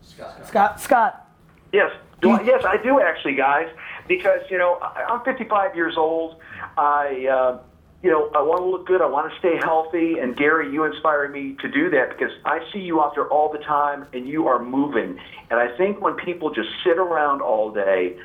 Scott. 0.00 0.48
Scott. 0.48 0.80
Scott. 0.80 1.28
Yes, 1.74 1.92
do 2.22 2.30
I, 2.30 2.40
yes, 2.40 2.64
I 2.64 2.78
do 2.82 3.02
actually, 3.02 3.34
guys. 3.34 3.68
Because 4.08 4.40
you 4.48 4.56
know, 4.56 4.78
I, 4.80 5.04
I'm 5.10 5.22
55 5.26 5.76
years 5.76 5.98
old. 5.98 6.36
I, 6.78 7.26
uh, 7.30 7.58
you 8.02 8.10
know, 8.10 8.30
I 8.34 8.40
want 8.40 8.62
to 8.62 8.64
look 8.64 8.86
good. 8.86 9.02
I 9.02 9.06
want 9.08 9.30
to 9.30 9.38
stay 9.40 9.58
healthy. 9.58 10.20
And 10.20 10.34
Gary, 10.34 10.72
you 10.72 10.84
inspire 10.84 11.28
me 11.28 11.54
to 11.60 11.68
do 11.68 11.90
that 11.90 12.16
because 12.16 12.32
I 12.46 12.60
see 12.72 12.78
you 12.78 13.02
out 13.02 13.14
there 13.14 13.28
all 13.28 13.52
the 13.52 13.58
time, 13.58 14.06
and 14.14 14.26
you 14.26 14.48
are 14.48 14.58
moving. 14.58 15.18
And 15.50 15.60
I 15.60 15.76
think 15.76 16.00
when 16.00 16.14
people 16.14 16.48
just 16.48 16.70
sit 16.82 16.96
around 16.96 17.42
all 17.42 17.70
day. 17.70 18.16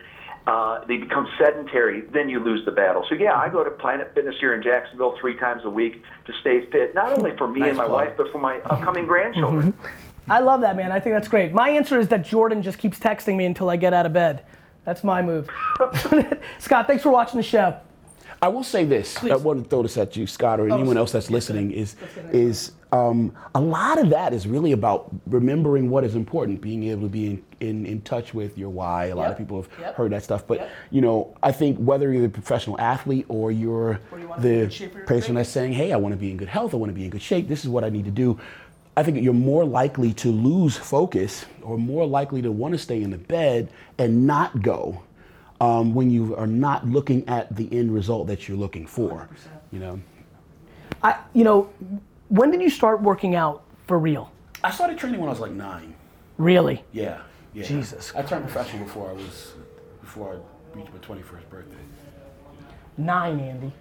Uh, 0.47 0.83
they 0.87 0.97
become 0.97 1.27
sedentary, 1.37 2.01
then 2.13 2.27
you 2.27 2.39
lose 2.39 2.65
the 2.65 2.71
battle. 2.71 3.05
So 3.07 3.13
yeah, 3.13 3.35
I 3.35 3.47
go 3.47 3.63
to 3.63 3.69
Planet 3.69 4.11
Fitness 4.15 4.33
here 4.39 4.55
in 4.55 4.63
Jacksonville 4.63 5.15
three 5.21 5.37
times 5.37 5.61
a 5.65 5.69
week 5.69 6.01
to 6.25 6.33
stay 6.41 6.65
fit, 6.71 6.95
not 6.95 7.15
only 7.15 7.37
for 7.37 7.47
me 7.47 7.61
and 7.61 7.77
my 7.77 7.85
plug. 7.85 8.07
wife, 8.07 8.13
but 8.17 8.31
for 8.31 8.39
my 8.39 8.57
upcoming 8.61 9.05
grandchildren. 9.05 9.75
I 10.31 10.39
love 10.39 10.61
that 10.61 10.77
man. 10.77 10.93
I 10.93 10.99
think 11.01 11.13
that's 11.13 11.27
great. 11.27 11.51
My 11.51 11.69
answer 11.69 11.99
is 11.99 12.07
that 12.07 12.23
Jordan 12.23 12.61
just 12.63 12.77
keeps 12.77 12.97
texting 12.97 13.35
me 13.35 13.45
until 13.45 13.69
I 13.69 13.75
get 13.75 13.93
out 13.93 14.05
of 14.05 14.13
bed. 14.13 14.45
That's 14.85 15.03
my 15.03 15.21
move. 15.21 15.49
Scott, 16.59 16.87
thanks 16.87 17.03
for 17.03 17.09
watching 17.09 17.35
the 17.35 17.43
show. 17.43 17.75
I 18.41 18.47
will 18.47 18.63
say 18.63 18.85
this. 18.85 19.21
I 19.23 19.35
want 19.35 19.61
to 19.61 19.69
throw 19.69 19.83
this 19.83 19.97
at 19.97 20.15
you, 20.15 20.25
Scott, 20.25 20.59
or 20.61 20.71
anyone 20.71 20.97
else 20.97 21.11
that's 21.11 21.29
listening. 21.29 21.71
Is 21.71 21.95
is 22.31 22.71
um, 22.93 23.33
a 23.53 23.61
lot 23.61 23.99
of 23.99 24.09
that 24.09 24.33
is 24.33 24.47
really 24.47 24.71
about 24.71 25.11
remembering 25.27 25.89
what 25.89 26.03
is 26.05 26.15
important, 26.15 26.59
being 26.61 26.85
able 26.85 27.03
to 27.03 27.09
be 27.09 27.27
in, 27.27 27.43
in, 27.59 27.85
in 27.85 28.01
touch 28.01 28.33
with 28.33 28.57
your 28.57 28.69
why. 28.69 29.07
A 29.07 29.15
lot 29.15 29.23
Yep. 29.23 29.31
of 29.31 29.37
people 29.37 29.61
have 29.61 29.69
Yep. 29.79 29.95
heard 29.95 30.11
that 30.13 30.23
stuff, 30.23 30.47
but 30.47 30.57
Yep. 30.59 30.69
you 30.91 31.01
know, 31.01 31.35
I 31.43 31.51
think 31.51 31.77
whether 31.77 32.11
you're 32.11 32.25
a 32.25 32.29
professional 32.29 32.79
athlete 32.81 33.25
or 33.29 33.51
you're 33.51 33.99
Or 34.11 34.19
you 34.19 34.27
wanna 34.27 34.41
be 34.41 34.47
in 34.49 34.55
the 34.59 34.61
good 34.65 34.73
shape 34.73 34.91
for 34.93 34.97
your 34.99 35.07
person 35.07 35.35
that's 35.35 35.49
saying, 35.49 35.73
"Hey, 35.73 35.91
I 35.91 35.97
want 35.97 36.13
to 36.13 36.17
be 36.19 36.31
in 36.31 36.37
good 36.37 36.49
health. 36.49 36.73
I 36.73 36.77
want 36.77 36.89
to 36.89 36.95
be 36.95 37.03
in 37.03 37.11
good 37.11 37.21
shape. 37.21 37.47
This 37.47 37.63
is 37.63 37.69
what 37.69 37.83
I 37.83 37.89
need 37.89 38.05
to 38.05 38.11
do." 38.11 38.39
I 38.97 39.03
think 39.03 39.21
you're 39.21 39.33
more 39.33 39.63
likely 39.63 40.13
to 40.15 40.31
lose 40.31 40.75
focus 40.75 41.45
or 41.61 41.77
more 41.77 42.05
likely 42.05 42.41
to 42.41 42.51
want 42.51 42.73
to 42.73 42.77
stay 42.77 43.01
in 43.01 43.11
the 43.11 43.17
bed 43.17 43.69
and 43.97 44.27
not 44.27 44.61
go 44.61 45.03
um, 45.61 45.93
when 45.93 46.09
you 46.09 46.35
are 46.35 46.47
not 46.47 46.87
looking 46.87 47.27
at 47.29 47.55
the 47.55 47.69
end 47.71 47.93
result 47.93 48.27
that 48.27 48.47
you're 48.47 48.57
looking 48.57 48.85
for. 48.85 49.29
You 49.71 49.79
know, 49.79 50.01
I, 51.03 51.17
you 51.33 51.43
know, 51.43 51.69
when 52.27 52.51
did 52.51 52.61
you 52.61 52.69
start 52.69 53.01
working 53.01 53.35
out 53.35 53.63
for 53.87 53.97
real? 53.97 54.31
I 54.63 54.71
started 54.71 54.97
training 54.97 55.19
when 55.19 55.29
I 55.29 55.31
was 55.31 55.39
like 55.39 55.51
nine. 55.51 55.95
Really? 56.37 56.83
Yeah, 56.91 57.21
yeah. 57.53 57.63
Jesus. 57.63 58.13
I 58.15 58.23
turned 58.23 58.43
professional 58.43 58.83
before 58.83 59.09
I 59.09 59.13
was 59.13 59.53
before 60.01 60.33
I 60.33 60.77
reached 60.77 60.91
my 60.91 60.99
21st 60.99 61.49
birthday. 61.49 61.77
Nine, 62.97 63.39
Andy. 63.39 63.71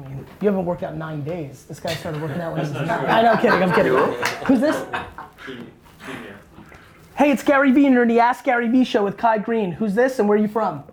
I 0.00 0.08
mean, 0.08 0.26
you 0.40 0.48
haven't 0.48 0.64
worked 0.64 0.82
out 0.82 0.94
in 0.94 0.98
nine 0.98 1.22
days. 1.22 1.64
This 1.64 1.80
guy 1.80 1.94
started 1.94 2.22
working 2.22 2.40
out 2.40 2.54
when 2.54 2.64
he 2.64 2.72
was 2.72 2.86
nine. 2.86 3.06
I 3.06 3.22
know, 3.22 3.32
I'm 3.32 3.38
kidding, 3.38 3.62
I'm 3.62 3.74
kidding. 3.74 3.92
Who's 4.46 4.60
this? 4.60 4.86
Hey, 7.16 7.30
it's 7.30 7.42
Gary 7.42 7.70
Vee, 7.70 7.84
and 7.84 7.92
you're 7.92 8.04
in 8.04 8.08
the 8.08 8.20
Ask 8.20 8.44
Gary 8.44 8.68
Vee 8.68 8.84
show 8.84 9.04
with 9.04 9.18
Kai 9.18 9.38
Greene. 9.38 9.72
Who's 9.72 9.94
this, 9.94 10.18
and 10.18 10.28
where 10.28 10.38
are 10.38 10.40
you 10.40 10.48
from? 10.48 10.84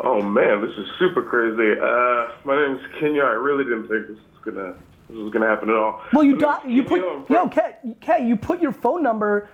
Oh 0.00 0.20
man, 0.20 0.60
this 0.60 0.76
is 0.76 0.86
super 0.98 1.22
crazy. 1.22 1.78
Uh, 1.80 2.32
my 2.44 2.56
name 2.56 2.76
is 2.76 2.82
Kenya. 2.98 3.22
I 3.22 3.32
really 3.32 3.64
didn't 3.64 3.88
think 3.88 4.08
this 4.08 4.18
was 4.18 4.54
gonna 4.54 4.74
this 5.08 5.16
was 5.16 5.32
gonna 5.32 5.46
happen 5.46 5.70
at 5.70 5.76
all. 5.76 6.02
Well, 6.12 6.24
you 6.24 6.34
My 6.34 6.40
got 6.40 6.68
you 6.68 6.82
put 6.82 7.00
Kenya. 7.00 7.24
Yo, 7.30 7.48
Kay, 7.48 7.76
Kay, 8.00 8.26
you 8.26 8.36
put 8.36 8.60
your 8.60 8.72
phone 8.72 9.02
number 9.02 9.48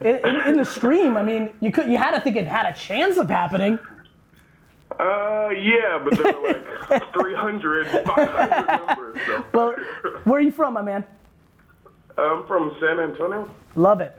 in, 0.00 0.16
in, 0.16 0.36
in 0.48 0.56
the 0.56 0.64
stream. 0.64 1.16
I 1.16 1.22
mean, 1.22 1.50
you 1.60 1.70
could 1.70 1.88
you 1.88 1.98
had 1.98 2.12
to 2.12 2.20
think 2.20 2.36
it 2.36 2.46
had 2.46 2.66
a 2.66 2.72
chance 2.72 3.18
of 3.18 3.28
happening. 3.28 3.78
Uh, 4.98 5.50
yeah, 5.50 5.98
but 6.02 6.16
there 6.16 6.40
were 6.40 6.62
like 6.90 7.12
300, 7.14 8.06
500 8.06 8.86
numbers. 8.86 9.20
So. 9.26 9.44
Well, 9.52 9.74
where 10.24 10.38
are 10.38 10.42
you 10.42 10.52
from, 10.52 10.74
my 10.74 10.82
man? 10.82 11.04
I'm 12.16 12.46
from 12.46 12.76
San 12.80 13.00
Antonio. 13.00 13.50
Love 13.74 14.00
it. 14.00 14.16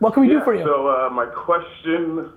What 0.00 0.14
can 0.14 0.22
we 0.22 0.28
do 0.28 0.40
for 0.44 0.54
you? 0.54 0.64
So 0.64 0.88
uh, 0.88 1.10
my 1.10 1.26
question, 1.26 2.30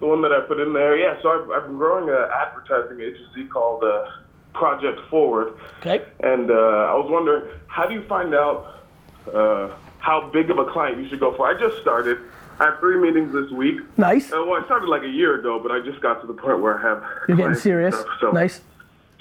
the 0.00 0.06
one 0.06 0.22
that 0.22 0.32
I 0.32 0.40
put 0.40 0.58
in 0.58 0.72
there, 0.72 0.96
yeah. 0.96 1.20
So 1.22 1.28
I've, 1.28 1.50
I've 1.50 1.66
been 1.68 1.76
growing 1.76 2.08
an 2.08 2.28
advertising 2.34 3.00
agency 3.00 3.44
called 3.44 3.84
uh, 3.84 4.06
Project 4.54 5.00
Forward, 5.08 5.54
okay. 5.80 6.04
and 6.20 6.50
uh, 6.50 6.54
I 6.54 6.94
was 6.94 7.08
wondering, 7.10 7.44
how 7.66 7.86
do 7.86 7.94
you 7.94 8.02
find 8.08 8.34
out 8.34 8.80
uh, 9.32 9.76
how 9.98 10.30
big 10.32 10.50
of 10.50 10.58
a 10.58 10.64
client 10.64 10.98
you 10.98 11.08
should 11.08 11.20
go 11.20 11.36
for? 11.36 11.46
I 11.46 11.58
just 11.58 11.80
started. 11.80 12.18
I 12.58 12.64
have 12.66 12.80
three 12.80 12.98
meetings 12.98 13.32
this 13.32 13.50
week. 13.50 13.80
Nice. 13.98 14.32
Uh, 14.32 14.42
well, 14.46 14.60
I 14.60 14.64
started 14.64 14.88
like 14.88 15.02
a 15.02 15.08
year 15.08 15.38
ago, 15.38 15.60
but 15.62 15.70
I 15.72 15.80
just 15.80 16.00
got 16.00 16.20
to 16.22 16.26
the 16.26 16.32
point 16.34 16.60
where 16.60 16.78
I 16.78 16.82
have. 16.82 17.04
You're 17.28 17.36
getting 17.36 17.54
serious. 17.54 17.94
stuff, 17.94 18.08
so- 18.20 18.30
Nice. 18.32 18.60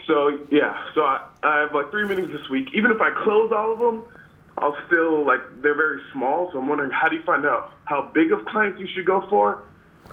So 0.08 0.40
yeah, 0.52 0.86
so 0.94 1.02
I, 1.02 1.26
I 1.42 1.62
have 1.62 1.74
like 1.74 1.90
three 1.90 2.08
meetings 2.08 2.32
this 2.32 2.48
week. 2.48 2.68
Even 2.76 2.92
if 2.92 3.02
I 3.02 3.10
close 3.24 3.52
all 3.52 3.74
of 3.74 3.80
them, 3.80 4.04
I'll 4.60 4.78
still 4.86 5.26
like 5.26 5.40
they're 5.64 5.74
very 5.74 6.00
small. 6.14 6.52
So 6.52 6.60
I'm 6.60 6.68
wondering, 6.68 6.92
how 6.92 7.10
do 7.10 7.16
you 7.16 7.24
find 7.24 7.44
out 7.44 7.74
how 7.86 8.12
big 8.14 8.32
of 8.32 8.46
clients 8.46 8.80
you 8.80 8.88
should 8.94 9.06
go 9.08 9.26
for? 9.32 9.64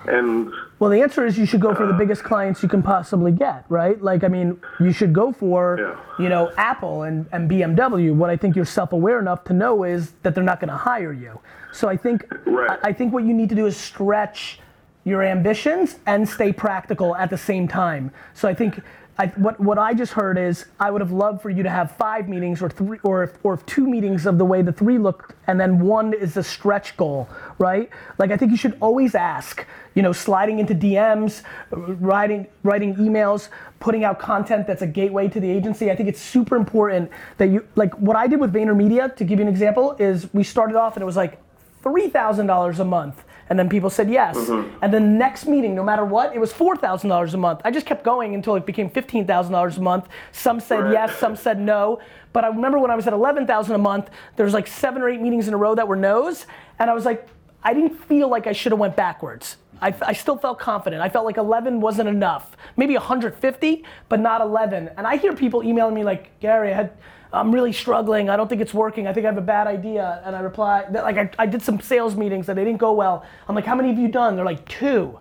And 0.07 0.53
Well, 0.79 0.91
the 0.91 1.01
answer 1.01 1.25
is 1.27 1.39
you 1.39 1.47
should 1.47 1.61
go 1.61 1.75
for 1.75 1.87
the 1.87 1.95
uh, 1.95 1.99
biggest 1.99 2.25
clients 2.25 2.63
you 2.63 2.69
can 2.69 2.83
possibly 2.83 3.31
get, 3.33 3.65
right? 3.69 4.01
Like, 4.03 4.25
I 4.25 4.29
mean, 4.29 4.61
you 4.81 4.93
should 4.93 5.13
go 5.13 5.33
for, 5.33 5.79
Yeah. 5.79 6.23
you 6.25 6.29
know, 6.29 6.51
Apple 6.57 7.03
and, 7.03 7.27
and 7.33 7.49
BMW. 7.51 8.15
What 8.15 8.29
I 8.31 8.37
think 8.37 8.57
you're 8.57 8.65
self-aware 8.65 9.19
enough 9.21 9.45
to 9.45 9.53
know 9.53 9.85
is 9.85 10.13
that 10.23 10.35
they're 10.35 10.43
not 10.45 10.59
going 10.61 10.71
to 10.71 10.77
hire 10.77 11.13
you. 11.13 11.39
So 11.73 11.89
I 11.89 11.97
think, 11.97 12.27
Right. 12.47 12.79
I, 12.83 12.89
I 12.89 12.93
think 12.93 13.13
what 13.13 13.25
you 13.25 13.33
need 13.33 13.49
to 13.51 13.55
do 13.55 13.67
is 13.67 13.77
stretch 13.77 14.59
your 15.05 15.23
ambitions 15.23 15.99
and 16.07 16.29
stay 16.29 16.53
practical 16.53 17.15
at 17.17 17.31
the 17.31 17.39
same 17.39 17.67
time. 17.69 18.11
So 18.35 18.49
I 18.49 18.55
think. 18.55 18.81
I, 19.19 19.27
what, 19.27 19.61
what 19.61 19.79
I 19.79 19.93
just 19.93 20.15
heard 20.15 20.39
is 20.39 20.65
I 20.81 20.91
would 20.91 21.03
have 21.03 21.13
loved 21.13 21.43
for 21.43 21.51
you 21.51 21.63
to 21.63 21.69
have 21.69 21.97
five 21.97 22.31
meetings 22.31 22.63
or 22.63 22.71
three 22.71 22.99
or 23.03 23.33
or 23.43 23.59
two 23.59 23.87
meetings 23.87 24.25
of 24.25 24.39
the 24.39 24.45
way 24.45 24.63
the 24.63 24.73
three 24.73 24.97
looked 24.97 25.35
and 25.47 25.61
then 25.61 25.81
one 25.81 26.15
is 26.15 26.33
the 26.35 26.43
stretch 26.43 26.97
goal, 26.97 27.29
right? 27.59 27.91
Like 28.19 28.31
I 28.31 28.39
think 28.39 28.53
you 28.53 28.57
should 28.57 28.77
always 28.81 29.15
ask, 29.15 29.67
you 29.95 30.01
know, 30.01 30.13
sliding 30.13 30.61
into 30.61 30.75
DMs, 30.75 31.43
writing 31.71 32.47
writing 32.63 32.95
emails, 32.97 33.51
putting 33.81 34.03
out 34.03 34.19
content 34.19 34.67
that's 34.67 34.83
a 34.83 34.87
gateway 34.87 35.29
to 35.29 35.41
the 35.41 35.51
agency. 35.51 35.91
I 35.91 35.97
think 35.97 36.09
it's 36.09 36.21
super 36.21 36.57
important 36.57 37.11
that 37.37 37.51
you 37.51 37.67
like 37.77 37.93
what 37.99 38.17
I 38.17 38.27
did 38.27 38.41
with 38.41 38.51
VaynerMedia 38.51 39.15
to 39.17 39.25
give 39.25 39.39
you 39.39 39.45
an 39.45 39.51
example 39.51 39.95
is 39.99 40.33
we 40.33 40.43
started 40.43 40.77
off 40.77 40.97
and 40.97 41.03
it 41.03 41.07
was 41.07 41.17
like 41.17 41.39
$3,000 41.83 42.79
a 42.79 42.85
month. 42.85 43.25
And 43.53 43.59
then 43.59 43.69
people 43.69 43.91
said 43.91 44.09
yes. 44.09 44.35
Mm-hmm. 44.35 44.79
And 44.81 44.95
then 44.95 45.03
the 45.13 45.19
next 45.19 45.45
meeting, 45.45 45.75
no 45.75 45.85
matter 45.85 46.07
what, 46.07 46.35
it 46.35 46.39
was 46.39 46.55
$4,000 46.55 47.35
a 47.35 47.37
month. 47.37 47.61
I 47.67 47.71
just 47.71 47.85
kept 47.85 48.03
going 48.03 48.35
until 48.35 48.55
it 48.57 48.65
became 48.65 48.89
$15,000 48.89 49.77
a 49.77 49.81
month. 49.83 50.09
Some 50.33 50.59
said 50.59 50.85
Right. 50.85 50.93
yes, 50.95 51.19
some 51.19 51.37
said 51.37 51.61
no. 51.61 52.01
But 52.33 52.45
I 52.45 52.49
remember 52.49 52.79
when 52.79 52.91
I 52.91 52.95
was 52.97 53.07
at 53.07 53.13
11,000 53.13 53.75
a 53.75 53.77
month, 53.77 54.09
there 54.37 54.45
was 54.47 54.55
like 54.55 54.67
seven 54.67 55.03
or 55.03 55.11
eight 55.11 55.21
meetings 55.21 55.49
in 55.49 55.53
a 55.53 55.59
row 55.59 55.75
that 55.75 55.87
were 55.87 55.97
no's. 55.97 56.47
And 56.79 56.89
I 56.89 56.95
was 56.95 57.05
like, 57.05 57.29
I 57.63 57.75
didn't 57.75 57.95
feel 58.07 58.29
like 58.31 58.47
I 58.47 58.53
should 58.53 58.73
have 58.73 58.79
went 58.79 58.97
backwards. 58.97 59.59
I, 59.83 59.95
I 60.01 60.15
still 60.15 60.39
felt 60.39 60.59
confident. 60.59 61.03
I 61.03 61.11
felt 61.11 61.27
like 61.27 61.37
11 61.37 61.79
wasn't 61.83 62.09
enough. 62.09 62.57
Maybe 62.79 62.95
150, 62.95 63.85
but 64.09 64.19
not 64.19 64.41
11. 64.41 64.93
And 64.97 65.07
I 65.07 65.19
hear 65.19 65.35
people 65.35 65.63
emailing 65.63 65.93
me 65.95 66.05
like, 66.05 66.41
Gary, 66.41 66.73
I 66.73 66.75
had, 66.77 66.93
I'm 67.33 67.53
really 67.53 67.73
struggling. 67.73 68.29
I 68.29 68.37
don't 68.37 68.49
think 68.49 68.61
it's 68.61 68.75
working. 68.75 69.07
I 69.07 69.13
think 69.13 69.25
I 69.25 69.29
have 69.31 69.39
a 69.39 69.41
bad 69.41 69.67
idea. 69.67 70.23
And 70.25 70.37
I 70.37 70.41
reply, 70.41 70.85
that, 70.91 71.05
like 71.05 71.17
I, 71.17 71.31
I 71.39 71.47
did 71.47 71.63
some 71.63 71.81
sales 71.81 72.15
meetings 72.15 72.49
and 72.49 72.59
they 72.59 72.65
didn't 72.65 72.81
go 72.81 72.93
well. 72.93 73.25
I'm 73.49 73.55
like, 73.55 73.65
how 73.65 73.75
many 73.75 73.89
have 73.89 73.99
you 73.99 74.09
done? 74.09 74.37
They're 74.37 74.45
like, 74.45 74.69
two. 74.69 75.19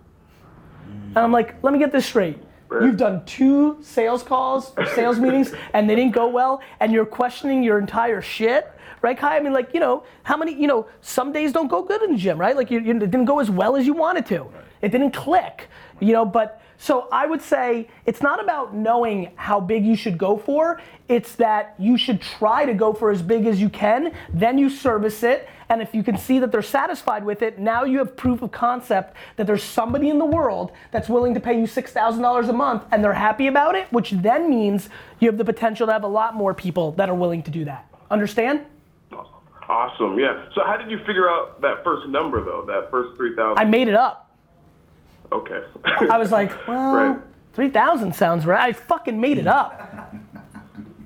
And 1.14 1.18
I'm 1.18 1.32
like, 1.32 1.62
let 1.62 1.72
me 1.72 1.78
get 1.78 1.92
this 1.92 2.06
straight. 2.06 2.38
You've 2.70 2.96
done 2.96 3.24
two 3.26 3.78
sales 3.82 4.22
calls 4.22 4.72
or 4.78 4.86
sales 4.86 5.18
meetings 5.18 5.52
and 5.74 5.88
they 5.88 5.94
didn't 5.94 6.12
go 6.12 6.28
well 6.28 6.62
and 6.80 6.90
you're 6.90 7.04
questioning 7.04 7.62
your 7.62 7.78
entire 7.78 8.22
shit, 8.22 8.70
right, 9.02 9.18
Kai? 9.18 9.36
I 9.36 9.40
mean, 9.40 9.52
like, 9.52 9.74
you 9.74 9.80
know, 9.80 10.04
how 10.22 10.36
many, 10.36 10.54
you 10.54 10.66
know, 10.66 10.86
some 11.00 11.32
days 11.32 11.52
don't 11.52 11.68
go 11.68 11.82
good 11.82 12.02
in 12.02 12.12
the 12.12 12.18
gym, 12.18 12.38
right? 12.38 12.56
Like, 12.56 12.70
you, 12.70 12.80
you, 12.80 12.92
it 12.92 12.98
didn't 12.98 13.26
go 13.26 13.40
as 13.40 13.50
well 13.50 13.76
as 13.76 13.86
you 13.86 13.92
wanted 13.92 14.26
to. 14.26 14.46
It 14.80 14.90
didn't 14.90 15.12
click, 15.12 15.68
you 16.00 16.12
know, 16.12 16.24
but 16.24 16.62
so 16.76 17.06
I 17.12 17.26
would 17.26 17.40
say 17.40 17.88
it's 18.06 18.22
not 18.22 18.42
about 18.42 18.74
knowing 18.74 19.30
how 19.36 19.60
big 19.60 19.86
you 19.86 19.94
should 19.94 20.18
go 20.18 20.36
for, 20.36 20.80
it's 21.08 21.36
that 21.36 21.76
you 21.78 21.96
should 21.96 22.20
try 22.20 22.64
to 22.64 22.74
go 22.74 22.92
for 22.92 23.12
as 23.12 23.22
big 23.22 23.46
as 23.46 23.60
you 23.60 23.68
can, 23.68 24.12
then 24.32 24.58
you 24.58 24.68
service 24.68 25.22
it, 25.22 25.48
And 25.72 25.80
if 25.80 25.94
you 25.94 26.02
can 26.02 26.18
see 26.18 26.38
that 26.38 26.52
they're 26.52 26.60
satisfied 26.60 27.24
with 27.24 27.40
it, 27.40 27.58
now 27.58 27.84
you 27.84 27.96
have 27.96 28.14
proof 28.14 28.42
of 28.42 28.50
concept 28.52 29.16
that 29.36 29.46
there's 29.46 29.62
somebody 29.62 30.10
in 30.10 30.18
the 30.18 30.26
world 30.26 30.72
that's 30.90 31.08
willing 31.08 31.32
to 31.32 31.40
pay 31.40 31.58
you 31.58 31.66
$6,000 31.66 32.48
a 32.48 32.52
month 32.52 32.82
and 32.90 33.02
they're 33.02 33.14
happy 33.14 33.46
about 33.46 33.74
it, 33.74 33.90
which 33.90 34.10
then 34.10 34.50
means 34.50 34.90
you 35.18 35.28
have 35.30 35.38
the 35.38 35.44
potential 35.46 35.86
to 35.86 35.92
have 35.94 36.04
a 36.04 36.08
lot 36.08 36.34
more 36.34 36.52
people 36.52 36.92
that 36.92 37.08
are 37.08 37.14
willing 37.14 37.42
to 37.44 37.50
do 37.50 37.64
that. 37.64 37.86
Understand? 38.10 38.66
Awesome. 39.72 40.18
Yeah. 40.18 40.44
So 40.54 40.62
how 40.66 40.76
did 40.76 40.90
you 40.90 40.98
figure 41.06 41.30
out 41.30 41.60
that 41.62 41.82
first 41.82 42.06
number 42.08 42.44
though? 42.44 42.64
That 42.66 42.90
first 42.90 43.16
three 43.16 43.34
thousand. 43.34 43.58
I 43.58 43.64
made 43.64 43.88
it 43.88 43.94
up. 43.94 44.30
Okay. 45.32 45.62
I 45.84 46.18
was 46.18 46.30
like, 46.30 46.50
well, 46.68 46.94
Right. 46.94 47.18
3,000 47.54 48.14
sounds 48.14 48.44
right. 48.46 48.60
I 48.60 48.72
fucking 48.72 49.18
made 49.18 49.38
it 49.38 49.46
up. 49.46 50.12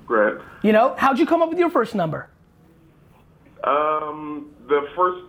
Right. 0.07 0.35
You 0.63 0.71
know, 0.73 0.95
how'd 0.97 1.17
you 1.19 1.25
come 1.25 1.41
up 1.41 1.49
with 1.49 1.59
your 1.59 1.69
first 1.69 1.95
number? 1.95 2.29
Um, 3.63 4.51
the 4.67 4.87
first 4.95 5.23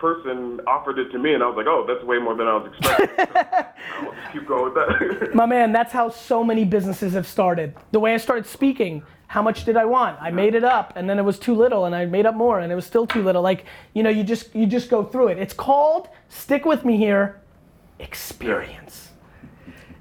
person 0.00 0.60
offered 0.66 0.98
it 0.98 1.10
to 1.10 1.18
me, 1.18 1.34
and 1.34 1.42
I 1.42 1.46
was 1.46 1.56
like, 1.56 1.66
"Oh, 1.66 1.84
that's 1.86 2.02
way 2.04 2.18
more 2.18 2.34
than 2.34 2.48
I 2.48 2.56
was 2.56 2.72
expecting." 2.72 3.26
I'll 4.00 4.32
keep 4.32 4.46
going 4.48 4.64
with 4.64 4.74
that. 4.74 5.30
My 5.34 5.46
man, 5.46 5.72
that's 5.72 5.92
how 5.92 6.08
so 6.08 6.42
many 6.42 6.64
businesses 6.64 7.12
have 7.12 7.26
started. 7.26 7.74
The 7.92 8.00
way 8.00 8.14
I 8.14 8.16
started 8.16 8.46
speaking, 8.46 9.02
how 9.26 9.42
much 9.42 9.64
did 9.64 9.76
I 9.76 9.84
want? 9.84 10.20
I 10.20 10.30
made 10.32 10.56
it 10.56 10.64
up 10.64 10.94
and 10.96 11.08
then 11.08 11.16
it 11.18 11.24
was 11.24 11.38
too 11.38 11.54
little 11.54 11.84
and 11.84 11.94
I 11.94 12.04
made 12.04 12.26
up 12.26 12.34
more 12.34 12.58
and 12.58 12.72
it 12.72 12.74
was 12.74 12.84
still 12.84 13.06
too 13.06 13.22
little. 13.22 13.42
Like, 13.42 13.64
you 13.94 14.02
know, 14.02 14.10
you 14.10 14.24
just 14.24 14.52
you 14.56 14.66
just 14.66 14.90
go 14.90 15.04
through 15.04 15.28
it. 15.28 15.38
It's 15.38 15.54
called, 15.54 16.08
stick 16.28 16.64
with 16.64 16.84
me 16.84 16.96
here, 16.96 17.40
experience. 18.00 19.10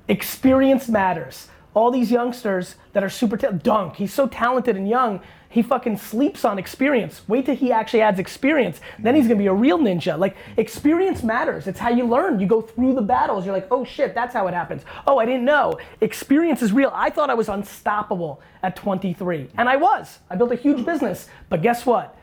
Experience 0.08 0.90
matters. 0.90 1.48
All 1.76 1.92
these 1.92 2.10
youngsters 2.10 2.76
that 2.94 3.04
are 3.04 3.10
super 3.10 3.38
ta- 3.38 3.52
Dunk, 3.52 3.98
he's 3.98 4.12
so 4.12 4.28
talented 4.28 4.76
and 4.76 4.90
young, 4.90 5.22
he 5.52 5.64
fucking 5.64 5.98
sleeps 5.98 6.46
on 6.46 6.60
experience. 6.60 7.24
Wait 7.28 7.48
till 7.48 7.56
he 7.56 7.72
actually 7.72 8.02
adds 8.02 8.20
experience. 8.20 8.80
Then 9.00 9.16
he's 9.16 9.28
gonna 9.28 9.40
be 9.40 9.48
a 9.48 9.54
real 9.54 9.80
ninja. 9.80 10.18
Like 10.18 10.38
experience 10.58 11.24
matters. 11.24 11.66
It's 11.66 11.80
how 11.80 11.90
you 11.90 12.06
learn. 12.06 12.40
You 12.40 12.46
go 12.46 12.62
through 12.62 12.94
the 12.94 13.02
battles. 13.02 13.46
You're 13.46 13.56
like, 13.56 13.68
oh 13.72 13.84
shit, 13.84 14.14
that's 14.14 14.34
how 14.34 14.48
it 14.48 14.54
happens. 14.54 14.84
Oh, 15.08 15.18
I 15.18 15.26
didn't 15.26 15.46
know. 15.46 15.80
Experience 16.02 16.62
is 16.62 16.72
real. 16.72 16.92
I 16.94 17.10
thought 17.10 17.32
I 17.32 17.34
was 17.34 17.50
unstoppable 17.50 18.42
at 18.62 18.76
23, 18.76 19.50
and 19.58 19.68
I 19.68 19.76
was. 19.76 20.20
I 20.30 20.36
built 20.36 20.52
a 20.52 20.56
huge 20.56 20.86
business. 20.86 21.28
But 21.50 21.64
guess 21.64 21.86
what? 21.86 22.16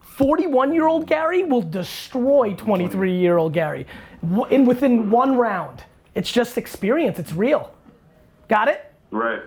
41 0.00 0.72
year 0.72 0.86
old 0.86 1.06
Gary 1.06 1.44
will 1.44 1.62
destroy 1.62 2.54
23 2.54 3.18
year 3.18 3.36
old 3.36 3.52
Gary 3.52 3.86
in 4.50 4.64
within 4.64 5.10
one 5.10 5.36
round. 5.36 5.84
It's 6.14 6.30
just 6.30 6.56
experience. 6.56 7.18
It's 7.18 7.32
real. 7.32 7.74
Got 8.48 8.68
it? 8.68 8.92
right. 9.10 9.42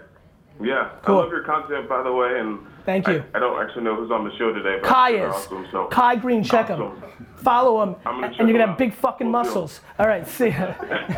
Yeah. 0.62 0.92
Cool. 1.04 1.18
I 1.18 1.22
love 1.24 1.32
your 1.32 1.44
content, 1.44 1.90
by 1.90 2.02
the 2.02 2.14
way, 2.14 2.40
and 2.40 2.60
Thank 2.86 3.08
you. 3.08 3.24
I, 3.34 3.38
I 3.38 3.40
don't 3.40 3.60
actually 3.62 3.84
know 3.84 3.96
who's 3.96 4.12
on 4.12 4.24
the 4.30 4.36
show 4.38 4.54
today, 4.54 4.78
but 4.82 4.88
Kai 4.88 5.12
is. 5.16 5.34
awesome. 5.34 5.68
So 5.72 5.86
Kai 5.88 6.16
Greene, 6.18 6.44
check 6.44 6.68
him. 6.68 6.92
Follow 7.38 7.82
him, 7.84 7.96
I'm 8.06 8.22
gonna 8.22 8.28
and 8.40 8.48
you're 8.48 8.58
gonna 8.58 8.68
have 8.68 8.78
big 8.78 8.94
fucking 8.94 9.32
Will 9.32 9.44
do. 9.44 9.48
muscles. 9.50 9.82
All 10.00 10.08
right, 10.08 10.28
see 10.28 10.50
ya. 10.50 10.74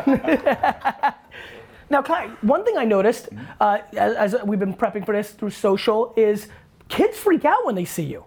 now, 1.89 2.01
Kai, 2.01 2.27
one 2.41 2.63
thing 2.65 2.77
I 2.77 2.85
noticed 2.85 3.29
uh, 3.61 3.79
as, 3.95 4.33
as 4.33 4.43
we've 4.45 4.59
been 4.59 4.73
prepping 4.73 5.05
for 5.05 5.13
this 5.15 5.31
through 5.31 5.51
social 5.51 6.13
is 6.17 6.47
kids 6.89 7.17
freak 7.17 7.45
out 7.45 7.65
when 7.65 7.75
they 7.75 7.85
see 7.85 8.03
you. 8.03 8.23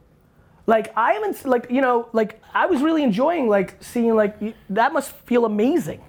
Like 0.66 0.92
I 0.96 1.12
haven't, 1.14 1.44
like 1.46 1.66
you 1.70 1.80
know, 1.80 2.08
like 2.12 2.40
I 2.54 2.66
was 2.66 2.80
really 2.82 3.02
enjoying 3.02 3.48
like 3.48 3.76
seeing 3.82 4.14
like 4.14 4.36
that 4.70 4.92
must 4.92 5.12
feel 5.26 5.44
amazing. 5.44 6.00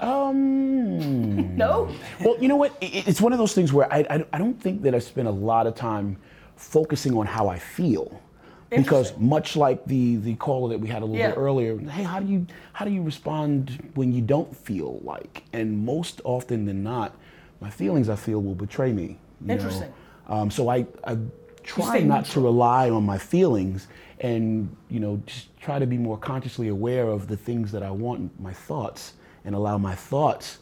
Um, 0.00 1.56
No, 1.58 1.90
well, 2.20 2.36
you 2.40 2.46
know 2.48 2.56
what? 2.56 2.72
I- 2.80 2.86
I- 2.86 3.04
It's 3.06 3.20
one 3.20 3.32
of 3.32 3.38
those 3.38 3.52
things 3.54 3.72
where 3.72 3.92
I, 3.92 3.98
I, 4.08 4.24
I 4.32 4.38
don't 4.38 4.60
think 4.60 4.82
that 4.82 4.94
I 4.94 5.00
spend 5.00 5.26
a 5.26 5.32
lot 5.32 5.66
of 5.66 5.74
time 5.74 6.16
focusing 6.58 7.16
on 7.16 7.26
how 7.26 7.48
I 7.48 7.58
feel. 7.58 8.20
Because 8.70 9.16
much 9.16 9.56
like 9.56 9.82
the, 9.86 10.16
the 10.16 10.34
caller 10.34 10.68
that 10.68 10.78
we 10.78 10.88
had 10.88 11.00
a 11.00 11.06
little 11.06 11.16
Yeah. 11.18 11.30
bit 11.30 11.38
earlier, 11.38 11.78
hey, 11.78 12.02
how 12.02 12.20
do 12.20 12.26
you 12.26 12.46
how 12.74 12.84
do 12.84 12.90
you 12.90 13.02
respond 13.02 13.90
when 13.94 14.12
you 14.12 14.20
don't 14.20 14.54
feel 14.54 15.00
like? 15.02 15.44
And 15.54 15.86
most 15.86 16.20
often 16.22 16.66
than 16.66 16.82
not, 16.82 17.16
my 17.62 17.70
feelings 17.70 18.10
I 18.10 18.16
feel 18.16 18.42
will 18.42 18.54
betray 18.54 18.92
me. 18.92 19.02
you 19.40 19.46
know? 19.46 19.54
Interesting. 19.54 19.90
Um, 20.28 20.50
so 20.50 20.68
I, 20.68 20.86
I 21.04 21.16
try 21.62 22.00
not 22.00 22.26
to 22.26 22.40
rely 22.40 22.90
on 22.90 23.04
my 23.04 23.16
feelings 23.16 23.88
and 24.20 24.68
you 24.90 25.00
know 25.00 25.22
just 25.26 25.56
try 25.58 25.78
to 25.78 25.86
be 25.86 25.96
more 25.96 26.18
consciously 26.18 26.68
aware 26.68 27.08
of 27.08 27.26
the 27.28 27.36
things 27.38 27.72
that 27.72 27.82
I 27.82 27.90
want, 27.90 28.38
my 28.38 28.52
thoughts, 28.52 29.14
and 29.46 29.54
allow 29.54 29.78
my 29.78 29.94
thoughts 29.94 30.58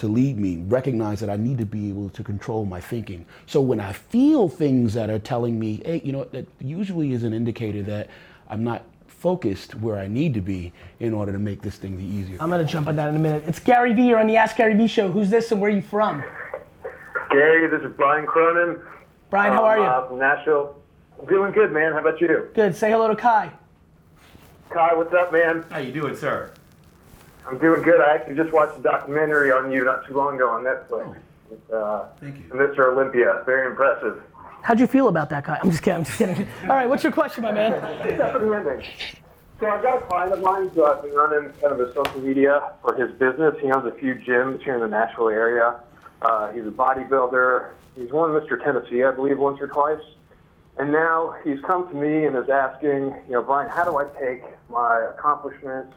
to 0.00 0.08
lead 0.08 0.38
me. 0.38 0.64
Recognize 0.66 1.20
that 1.20 1.28
I 1.28 1.36
need 1.36 1.58
to 1.58 1.66
be 1.66 1.90
able 1.90 2.08
to 2.10 2.24
control 2.24 2.64
my 2.64 2.80
thinking. 2.80 3.26
So 3.44 3.60
when 3.60 3.80
I 3.80 3.92
feel 3.92 4.48
things 4.48 4.94
that 4.94 5.10
are 5.10 5.18
telling 5.18 5.58
me, 5.58 5.82
hey, 5.84 6.00
you 6.02 6.12
know, 6.12 6.24
that 6.24 6.46
usually 6.58 7.12
is 7.12 7.22
an 7.22 7.34
indicator 7.34 7.82
that 7.82 8.08
I'm 8.48 8.64
not 8.64 8.82
focused 9.06 9.74
where 9.74 9.98
I 9.98 10.08
need 10.08 10.32
to 10.34 10.40
be 10.40 10.72
in 11.00 11.12
order 11.12 11.32
to 11.32 11.38
make 11.38 11.60
this 11.60 11.76
thing 11.76 11.98
the 11.98 12.02
easier. 12.02 12.38
I'm 12.40 12.48
gonna 12.48 12.64
jump 12.64 12.88
on 12.88 12.96
that 12.96 13.10
in 13.10 13.16
a 13.16 13.18
minute. 13.18 13.44
It's 13.46 13.58
Gary 13.58 13.92
Vee. 13.92 14.08
You're 14.08 14.18
on 14.18 14.26
the 14.26 14.38
Ask 14.38 14.56
Gary 14.56 14.72
Vee 14.72 14.86
show. 14.86 15.12
Who's 15.12 15.28
this 15.28 15.52
and 15.52 15.60
where 15.60 15.70
are 15.70 15.74
you 15.74 15.82
from? 15.82 16.24
Gary, 17.30 17.68
this 17.68 17.82
is 17.82 17.94
Brian 17.98 18.26
Cronin. 18.26 18.80
Brian, 19.28 19.52
how 19.52 19.64
are 19.64 19.76
um, 19.76 19.82
you? 19.82 19.88
Uh, 19.88 20.08
from 20.08 20.18
Nashville. 20.18 20.76
I'm 21.20 21.26
doing 21.26 21.52
good, 21.52 21.72
man. 21.72 21.92
How 21.92 21.98
about 21.98 22.18
you? 22.22 22.48
Good. 22.54 22.74
Say 22.74 22.90
hello 22.90 23.06
to 23.08 23.16
Kai. 23.16 23.52
Kai, 24.70 24.94
what's 24.94 25.12
up, 25.12 25.30
man? 25.30 25.66
How 25.70 25.78
you 25.78 25.92
doing, 25.92 26.16
sir? 26.16 26.54
I'm 27.46 27.58
doing 27.58 27.82
good. 27.82 28.00
I 28.00 28.14
actually 28.14 28.36
just 28.36 28.52
watched 28.52 28.78
a 28.78 28.82
documentary 28.82 29.50
on 29.50 29.70
you 29.70 29.84
not 29.84 30.06
too 30.06 30.14
long 30.14 30.36
ago 30.36 30.50
on 30.50 30.64
Netflix. 30.64 31.16
With, 31.48 31.70
uh, 31.72 32.06
Thank 32.20 32.36
you. 32.36 32.44
Mr. 32.50 32.92
Olympia. 32.92 33.42
Very 33.44 33.68
impressive. 33.68 34.22
How'd 34.62 34.78
you 34.78 34.86
feel 34.86 35.08
about 35.08 35.30
that 35.30 35.44
guy? 35.44 35.58
I'm 35.62 35.70
just 35.70 35.82
kidding. 35.82 35.98
I'm 35.98 36.04
just 36.04 36.18
kidding. 36.18 36.46
All 36.64 36.68
right, 36.76 36.88
what's 36.88 37.02
your 37.02 37.12
question, 37.12 37.42
my 37.42 37.52
man? 37.52 37.80
So 39.58 39.66
I've 39.66 39.82
got 39.82 40.02
a 40.02 40.06
client 40.06 40.32
of 40.32 40.40
mine 40.40 40.68
who 40.70 40.84
I've 40.84 41.02
been 41.02 41.12
running 41.12 41.50
kind 41.60 41.72
of 41.72 41.80
a 41.80 41.92
social 41.92 42.20
media 42.20 42.72
for 42.82 42.94
his 42.94 43.10
business. 43.18 43.54
He 43.60 43.70
owns 43.70 43.86
a 43.86 43.92
few 43.98 44.14
gyms 44.14 44.62
here 44.62 44.74
in 44.74 44.80
the 44.80 44.88
Nashville 44.88 45.28
area. 45.28 45.80
Uh, 46.22 46.50
he's 46.52 46.66
a 46.66 46.70
bodybuilder. 46.70 47.70
He's 47.96 48.10
won 48.10 48.30
Mr. 48.30 48.62
Tennessee, 48.62 49.02
I 49.02 49.10
believe, 49.10 49.38
once 49.38 49.60
or 49.60 49.66
twice. 49.66 50.00
And 50.78 50.92
now 50.92 51.36
he's 51.44 51.60
come 51.60 51.88
to 51.88 51.94
me 51.94 52.24
and 52.24 52.36
is 52.36 52.48
asking, 52.48 53.14
you 53.26 53.32
know, 53.32 53.42
Brian, 53.42 53.68
how 53.68 53.84
do 53.84 53.98
I 53.98 54.04
take 54.18 54.42
my 54.70 55.10
accomplishments 55.14 55.92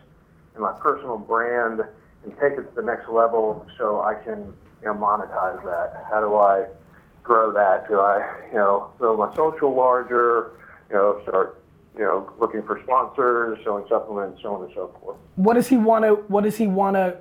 and 0.54 0.62
my 0.62 0.74
personal 0.74 1.18
brand 1.18 1.82
and 2.24 2.34
take 2.39 2.54
it 2.54 2.63
to 2.63 2.76
the 2.76 2.82
next 2.82 3.10
level 3.10 3.66
so 3.78 4.02
I 4.02 4.16
can, 4.16 4.54
you 4.82 4.88
know, 4.88 4.94
monetize 4.94 5.63
that? 5.66 6.06
How 6.10 6.22
do 6.22 6.36
I 6.36 6.68
grow 7.24 7.52
that? 7.54 7.88
Do 7.88 8.00
I, 8.00 8.48
you 8.50 8.58
know, 8.58 8.92
build 9.00 9.20
my 9.20 9.36
social 9.36 9.76
larger? 9.76 10.52
You 10.89 10.96
know, 10.96 11.22
start, 11.24 11.63
you 11.98 12.04
know, 12.04 12.32
looking 12.39 12.63
for 12.63 12.80
sponsors, 12.84 13.60
selling 13.63 13.86
supplements, 13.89 14.42
so 14.42 14.56
on 14.56 14.66
and 14.66 14.74
so 14.74 14.96
forth. 15.02 15.18
What 15.36 15.56
does 15.56 15.68
he 15.68 15.78
want 15.78 16.06
to? 16.06 16.16
What 16.28 16.44
does 16.44 16.58
he 16.58 16.68
want 16.68 16.96
to 16.96 17.18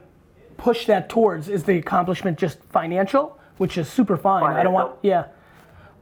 push 0.57 0.87
that 0.87 1.09
towards? 1.09 1.49
Is 1.49 1.65
the 1.65 1.79
accomplishment 1.79 2.39
just 2.39 2.59
financial, 2.65 3.39
which 3.57 3.79
is 3.79 3.89
super 3.89 4.17
fine? 4.17 4.45
I 4.57 4.63
don't 4.63 4.73
want. 4.73 4.97
Yeah. 5.03 5.27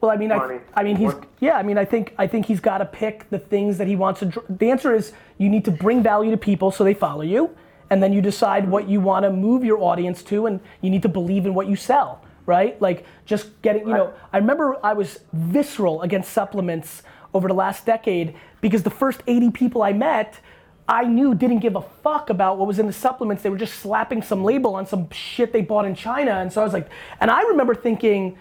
Well, 0.01 0.09
I 0.09 0.17
mean, 0.17 0.31
I, 0.31 0.59
I 0.73 0.83
mean, 0.83 0.95
he's 0.95 1.13
yeah. 1.39 1.57
I 1.57 1.63
mean, 1.63 1.77
I 1.77 1.85
think 1.85 2.15
I 2.17 2.25
think 2.25 2.47
he's 2.47 2.59
got 2.59 2.79
to 2.79 2.85
pick 2.85 3.29
the 3.29 3.37
things 3.37 3.77
that 3.77 3.87
he 3.87 3.95
wants 3.95 4.21
to. 4.21 4.43
The 4.49 4.71
answer 4.71 4.95
is 4.95 5.13
you 5.37 5.47
need 5.47 5.63
to 5.65 5.71
bring 5.71 6.01
value 6.01 6.31
to 6.31 6.37
people 6.37 6.71
so 6.71 6.83
they 6.83 6.95
follow 6.95 7.21
you, 7.21 7.55
and 7.91 8.01
then 8.01 8.11
you 8.11 8.19
decide 8.19 8.67
what 8.67 8.89
you 8.89 8.99
want 8.99 9.23
to 9.23 9.31
move 9.31 9.63
your 9.63 9.79
audience 9.79 10.23
to, 10.23 10.47
and 10.47 10.59
you 10.81 10.89
need 10.89 11.03
to 11.03 11.09
believe 11.09 11.45
in 11.45 11.53
what 11.53 11.67
you 11.67 11.75
sell, 11.75 12.23
right? 12.47 12.81
Like 12.81 13.05
just 13.25 13.61
getting, 13.61 13.87
you 13.87 13.93
know, 13.93 14.11
I 14.33 14.37
remember 14.39 14.83
I 14.83 14.93
was 14.93 15.19
visceral 15.33 16.01
against 16.01 16.31
supplements 16.31 17.03
over 17.35 17.47
the 17.47 17.53
last 17.53 17.85
decade 17.85 18.33
because 18.59 18.81
the 18.81 18.89
first 18.89 19.21
80 19.27 19.51
people 19.51 19.83
I 19.83 19.93
met. 19.93 20.39
I 20.87 21.05
knew 21.05 21.33
didn't 21.35 21.59
give 21.59 21.77
a 21.77 21.81
fuck 21.81 22.29
about 22.29 22.57
what 22.57 22.67
was 22.67 22.77
in 22.77 22.85
the 22.85 22.91
supplements. 22.91 23.43
They 23.43 23.49
were 23.49 23.55
just 23.55 23.75
slapping 23.75 24.21
some 24.21 24.43
label 24.43 24.75
on 24.75 24.85
some 24.85 25.09
shit 25.11 25.53
they 25.53 25.61
bought 25.61 25.85
in 25.85 25.95
China. 25.95 26.31
And 26.31 26.51
so 26.51 26.59
I 26.59 26.65
was 26.65 26.73
like, 26.73 26.89
and 27.21 27.31
I 27.31 27.43
remember 27.43 27.73
thinking, 27.75 28.37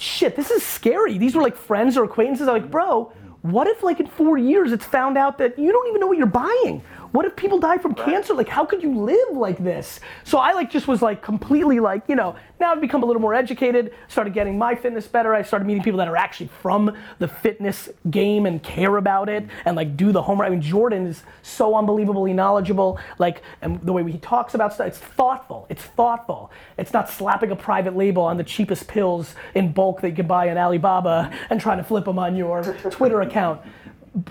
shit, 0.00 0.36
this 0.36 0.50
is 0.50 0.64
scary. 0.64 1.18
These 1.18 1.34
were 1.34 1.42
like 1.42 1.56
friends 1.56 1.96
or 1.96 2.04
acquaintances. 2.04 2.48
I'm 2.48 2.54
like, 2.54 2.70
bro, 2.70 3.12
what 3.42 3.66
if 3.66 3.82
like 3.82 4.00
in 4.00 4.06
four 4.06 4.36
years 4.38 4.72
it's 4.72 4.84
found 4.84 5.16
out 5.16 5.38
that 5.38 5.58
you 5.58 5.72
don't 5.72 5.88
even 5.88 6.00
know 6.00 6.06
what 6.06 6.18
you're 6.18 6.26
buying? 6.26 6.82
What 7.12 7.24
if 7.24 7.34
people 7.34 7.58
die 7.58 7.78
from 7.78 7.94
cancer? 7.94 8.34
Like, 8.34 8.48
how 8.48 8.64
could 8.64 8.82
you 8.82 8.96
live 8.96 9.36
like 9.36 9.58
this? 9.58 9.98
So 10.24 10.38
I 10.38 10.52
like 10.52 10.70
just 10.70 10.86
was 10.86 11.02
like 11.02 11.22
completely 11.22 11.80
like, 11.80 12.02
you 12.08 12.14
know, 12.14 12.36
now 12.60 12.72
I've 12.72 12.80
become 12.80 13.02
a 13.02 13.06
little 13.06 13.22
more 13.22 13.34
educated, 13.34 13.92
started 14.06 14.32
getting 14.32 14.56
my 14.56 14.76
fitness 14.76 15.08
better. 15.08 15.34
I 15.34 15.42
started 15.42 15.64
meeting 15.64 15.82
people 15.82 15.98
that 15.98 16.06
are 16.06 16.16
actually 16.16 16.50
from 16.62 16.96
the 17.18 17.26
fitness 17.26 17.88
game 18.10 18.46
and 18.46 18.62
care 18.62 18.96
about 18.96 19.28
it 19.28 19.46
and 19.64 19.76
like 19.76 19.96
do 19.96 20.12
the 20.12 20.22
homework. 20.22 20.46
I 20.46 20.50
mean, 20.50 20.62
Jordan 20.62 21.06
is 21.06 21.24
so 21.42 21.74
unbelievably 21.74 22.32
knowledgeable. 22.32 23.00
Like, 23.18 23.42
and 23.60 23.80
the 23.82 23.92
way 23.92 24.08
he 24.08 24.18
talks 24.18 24.54
about 24.54 24.72
stuff, 24.72 24.86
it's 24.88 24.98
thoughtful. 24.98 25.66
It's 25.68 25.82
thoughtful. 25.82 26.52
It's 26.78 26.92
not 26.92 27.10
slapping 27.10 27.50
a 27.50 27.56
private 27.56 27.96
label 27.96 28.22
on 28.22 28.36
the 28.36 28.44
cheapest 28.44 28.86
pills 28.86 29.34
in 29.54 29.72
bulk 29.72 30.00
that 30.02 30.10
you 30.10 30.16
can 30.16 30.28
buy 30.28 30.48
on 30.48 30.58
Alibaba 30.58 31.32
and 31.48 31.60
trying 31.60 31.78
to 31.78 31.84
flip 31.84 32.04
them 32.04 32.20
on 32.20 32.36
your 32.36 32.62
Twitter 32.90 33.20
account 33.20 33.60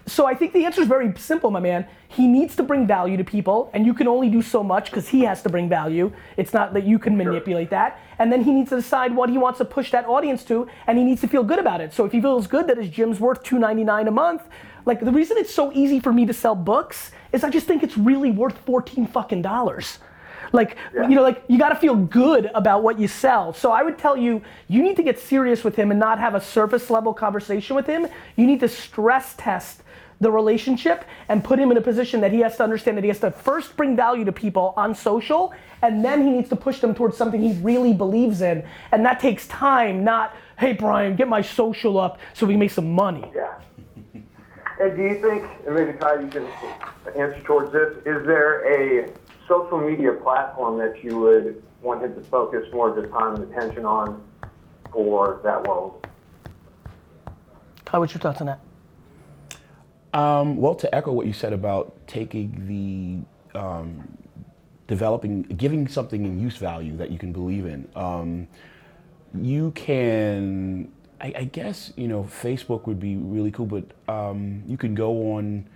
so 0.06 0.26
I 0.26 0.34
think 0.34 0.52
the 0.52 0.66
answer 0.66 0.82
is 0.82 0.88
very 0.88 1.14
simple, 1.18 1.52
my 1.52 1.60
man. 1.62 1.88
He 2.10 2.28
needs 2.28 2.56
to 2.58 2.64
bring 2.64 2.86
value 2.86 3.16
to 3.16 3.24
people, 3.24 3.70
and 3.74 3.86
you 3.86 3.94
can 3.94 4.08
only 4.08 4.30
do 4.30 4.42
so 4.42 4.62
much 4.62 4.86
because 4.92 5.08
he 5.08 5.22
has 5.22 5.42
to 5.44 5.50
bring 5.50 5.70
value. 5.70 6.12
It's 6.36 6.54
not 6.54 6.74
that 6.74 6.84
you 6.84 7.00
can 7.00 7.16
manipulate 7.16 7.70
that. 7.70 8.00
And 8.18 8.32
then 8.32 8.44
he 8.44 8.52
needs 8.52 8.70
to 8.72 8.76
decide 8.76 9.16
what 9.16 9.30
he 9.30 9.38
wants 9.38 9.60
to 9.60 9.66
push 9.66 9.92
that 9.92 10.06
audience 10.06 10.44
to, 10.46 10.68
and 10.88 10.98
he 10.98 11.04
needs 11.06 11.22
to 11.22 11.28
feel 11.28 11.44
good 11.44 11.60
about 11.60 11.80
it. 11.80 11.94
So 11.94 12.04
if 12.04 12.12
he 12.12 12.20
feels 12.20 12.48
good 12.48 12.68
that 12.68 12.78
his 12.78 12.90
gym's 12.90 13.20
worth 13.22 13.44
$2.99 13.44 14.08
a 14.08 14.12
month, 14.12 14.44
Like 14.86 15.02
the 15.02 15.12
reason 15.12 15.38
it's 15.38 15.54
so 15.54 15.72
easy 15.74 16.00
for 16.00 16.12
me 16.12 16.26
to 16.26 16.34
sell 16.34 16.56
books 16.56 17.12
is 17.32 17.44
I 17.44 17.50
just 17.50 17.68
think 17.68 17.84
it's 17.84 17.98
really 17.98 18.32
worth 18.32 18.58
14 18.66 19.08
fucking 19.08 19.42
dollars. 19.42 20.00
Like, 20.52 20.78
you 20.94 21.10
know, 21.10 21.22
like 21.22 21.44
you 21.48 21.58
gotta 21.58 21.76
feel 21.76 21.96
good 21.96 22.50
about 22.54 22.84
what 22.84 23.00
you 23.00 23.08
sell. 23.08 23.54
So 23.54 23.72
I 23.72 23.84
would 23.84 23.98
tell 23.98 24.18
you, 24.18 24.42
you 24.68 24.82
need 24.82 24.96
to 24.96 25.04
get 25.04 25.20
serious 25.20 25.64
with 25.64 25.76
him 25.76 25.92
and 25.92 26.00
not 26.00 26.20
have 26.20 26.36
a 26.36 26.42
surface 26.42 26.90
level 26.90 27.14
conversation 27.14 27.76
with 27.76 27.86
him. 27.86 28.08
You 28.36 28.48
need 28.48 28.60
to 28.62 28.68
stress 28.68 29.36
test 29.38 29.84
the 30.22 30.32
relationship 30.32 31.06
and 31.30 31.44
put 31.44 31.60
him 31.60 31.72
in 31.72 31.78
a 31.78 31.82
position 31.82 32.20
that 32.22 32.32
he 32.32 32.40
has 32.40 32.58
to 32.58 32.64
understand 32.64 32.98
that 32.98 33.04
he 33.04 33.08
has 33.08 33.20
to 33.20 33.32
first 33.32 33.78
bring 33.78 33.96
value 33.96 34.26
to 34.26 34.32
people 34.32 34.74
on 34.76 34.94
social 34.94 35.54
and 35.82 36.04
then 36.04 36.24
he 36.24 36.32
needs 36.32 36.50
to 36.50 36.56
push 36.56 36.80
them 36.80 36.94
towards 36.94 37.16
something 37.16 37.42
he 37.42 37.54
really 37.62 37.94
believes 37.94 38.42
in. 38.42 38.66
And 38.92 39.06
that 39.06 39.20
takes 39.20 39.48
time, 39.48 40.04
not, 40.04 40.36
hey, 40.58 40.74
Brian, 40.74 41.16
get 41.16 41.30
my 41.30 41.42
social 41.42 41.98
up 41.98 42.20
so 42.34 42.46
we 42.46 42.54
can 42.54 42.60
make 42.60 42.72
some 42.72 42.92
money. 42.92 43.32
Yeah. 43.34 43.54
And 44.82 44.96
do 44.96 45.04
you 45.04 45.22
think, 45.22 45.46
and 45.66 45.76
maybe 45.76 45.94
Kai, 45.94 46.22
you 46.22 46.28
can 46.28 46.46
answer 47.16 47.42
towards 47.44 47.72
this, 47.72 47.98
is 48.06 48.26
there 48.26 49.04
a 49.04 49.10
social 49.50 49.80
media 49.80 50.14
platform 50.14 50.78
that 50.78 51.04
you 51.04 51.20
would 51.20 51.62
want 51.82 52.04
him 52.04 52.14
to 52.16 52.22
focus 52.22 52.66
more 52.72 52.90
of 52.90 53.04
his 53.04 53.12
time 53.12 53.36
and 53.36 53.52
attention 53.52 53.86
on 53.86 54.24
for 54.94 55.42
that 55.44 55.68
world? 55.68 56.08
Kai, 57.86 57.98
what's 57.98 58.14
your 58.14 58.22
thoughts 58.22 58.40
on 58.40 58.48
that? 58.48 58.60
Um, 60.14 60.58
well, 60.58 60.76
to 60.76 60.94
echo 60.96 61.12
what 61.12 61.26
you 61.26 61.34
said 61.34 61.54
about 61.54 61.96
taking 62.08 63.26
the 63.54 63.60
um, 63.60 64.18
developing, 64.88 65.44
giving 65.44 65.88
something 65.88 66.26
in 66.26 66.40
use 66.40 66.58
value 66.58 66.96
that 66.98 67.12
you 67.12 67.18
can 67.18 67.32
believe 67.32 67.66
in, 67.66 67.88
um, 67.96 68.48
you 69.34 69.72
can. 69.72 70.92
I, 71.22 71.34
I, 71.36 71.44
guess 71.44 71.92
you 71.98 72.08
know 72.08 72.24
Facebook 72.24 72.88
would 72.88 73.00
be 73.00 73.18
really 73.18 73.52
cool, 73.52 73.66
but 73.66 73.84
um, 74.08 74.64
you 74.66 74.78
can 74.78 74.96
go 74.96 75.34
on 75.34 75.68